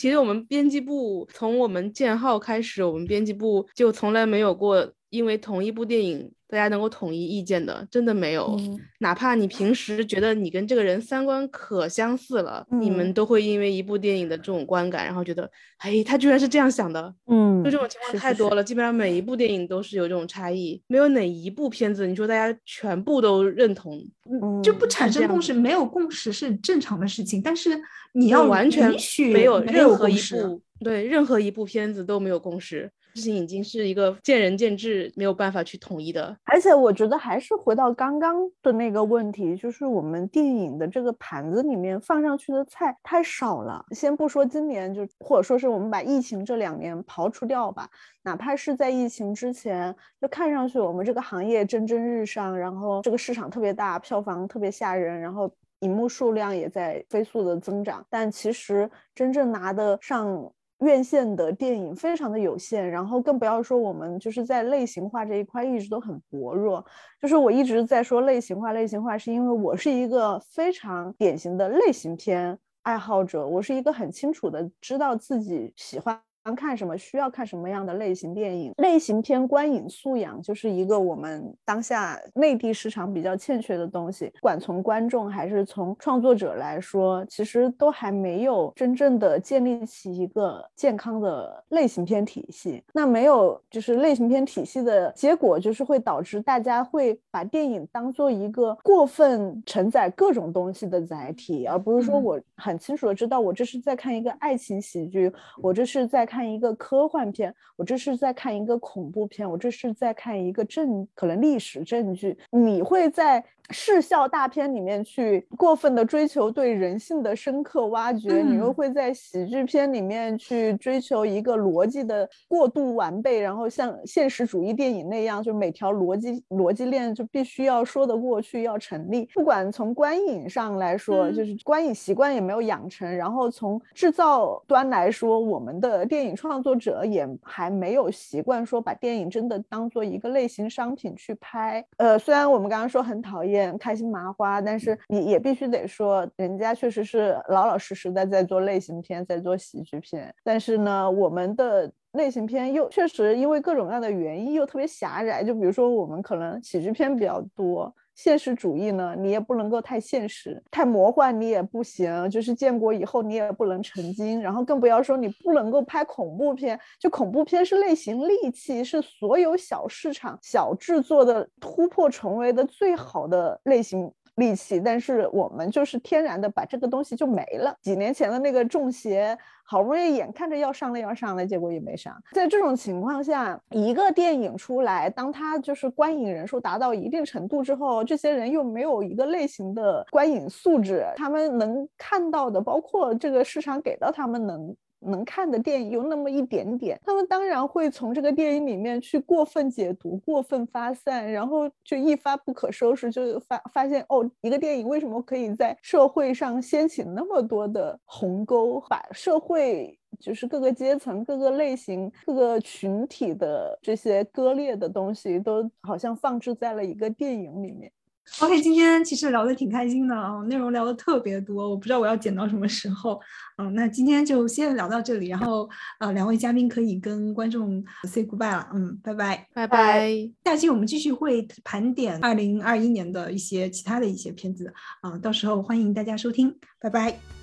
[0.00, 6.32] 其实我们编辑部从我们建号开始，我们编辑部就从来没有过因为同一部电影。
[6.50, 8.58] 大家能够统一意见的，真的没有。
[8.98, 15.48] 哪怕你平时觉得你跟这个人三观可相似了，你们都会因为一部电影的这种观感，然后觉得，
[15.78, 17.14] 哎，他居然是这样想的。
[17.28, 18.64] 嗯，就这种情况太多了。
[18.64, 23.96] 基本上每一部电影都是有这种差异，没有哪一部片子你说大家全部都认同，
[24.28, 25.52] 嗯就不产生共识。
[25.52, 27.80] 没有共识是正常的事情，但是
[28.12, 28.92] 你要完全
[29.32, 32.90] 没有任何一部对任何一部片子都没有共识。
[33.14, 36.36] 事情已经是一个见仁见智，没有办法去统一的。
[36.44, 43.84] 而且我觉得还是回到刚刚的那个问题，就是我们电影的这个盘子里面放上去的菜太少了。
[43.92, 47.88] 先不说今年，就或者说是我们把疫情这两年刨除掉吧，
[48.22, 55.50] 哪怕是在疫情之前，就看上去我们这个行业蒸蒸日上，然后这个市场特别大，票房特别吓人，然后
[55.80, 60.52] 荧幕数量也在飞速的增长，但其实真正拿得上。
[60.80, 66.84] 院线的电影非常的有限，然后更不要说我们就是在类型化这一块一直都很薄弱。
[67.20, 76.18] 就是我一直在说类型化，类型化是因为我是一个非常典型的类型片爱好者，我是一个很清楚的知道自己喜欢。
[76.56, 78.72] 看什么需要看什么样的类型电影？
[78.78, 84.26] 类型片观影素养就是一个我们当下内地市场比较欠缺的东西。
[84.34, 92.82] 不管从观众还是从创作者来说，其实都还没有真正的建立起一个健康的类型片体系。
[92.94, 105.30] 那没有就是类型片体系的结果，就是会导致大家会把电影当做一个过分承载各种东西的载体，而不是说我很清楚的知道我这是在看一个爱情喜剧，
[105.62, 106.29] 我这是在。
[106.30, 112.38] 看一个科幻片，我这是在看一个恐怖片，我这是在看一个证，可能历史证据。
[112.50, 113.44] 你会在。
[113.72, 129.30] 视效大片里面去过分的追求对人性的深刻挖掘，你又会在喜剧片里面去追求一个逻辑的过度完备，然后像现实主义电影那样，就每条逻辑逻辑链就必须要说得过去，要成立。
[129.34, 141.84] 不管从观影上来说，就是观影习惯也没有养成，然后从制造端来说，我们的电影创作者也还没有习惯说把电影真的当做一个类型商品去拍。
[141.96, 143.70] 呃，虽然我们刚刚说很讨厌。
[143.78, 150.32] 开心麻花，但是你也必须得说，人家确实是老老实实的在做类型片，在做喜剧片。
[150.44, 155.42] 但是呢，我们的类型片又确实因为各种各样的原因又特别狭窄。
[155.42, 157.92] 就比如说，我们可能喜剧片比较多。
[158.14, 162.28] 现实主义呢，你也不能够太现实，太魔幻你也不行。
[162.30, 166.78] 就是建国以后你也不能成精，然后更不要说你不能够拍恐怖片。
[166.98, 174.12] 就恐怖片是类型利器，是所有小市场、小制作的突破重围的最好的类型。
[174.36, 177.76] 利器，但是我们就是天然的把这个东西就没了。
[177.82, 179.36] 几年前的那个中邪，
[179.70, 182.12] 好不容易眼看着要上了要上了，结果也没上。
[182.32, 194.74] 在这种情况下，一个电影出来，当它就是观影人数达到一定程度之后，这些人又没有一个类型的观影素质，他们能看到的，包括这个市场给到他们能。
[195.00, 217.90] 能看的电影有那么一点点，他们当然会从这个电影里面去过分解读、过分发散，然后就一发不可收拾，就发发现哦，一个电影为什么可以在社会上掀起那么多的鸿沟，把社会就是各个阶层、各个类型、各个群体的这些割裂的东西，都好像放置在了一个电影里面。
[218.38, 223.20] OK，今天其实聊的挺开心的啊，内容聊的特别多，我不知道我要剪到什么时候。
[223.58, 225.68] 嗯，那今天就先聊到这里，然后
[225.98, 228.66] 呃，两位嘉宾可以跟观众 say goodbye 了。
[228.72, 230.30] 嗯，拜拜，拜拜。
[230.44, 234.72] 下期我们继续会盘点二零二一年的一些其他的一些片子
[235.02, 237.39] 啊，到时候欢迎大家收听，拜拜。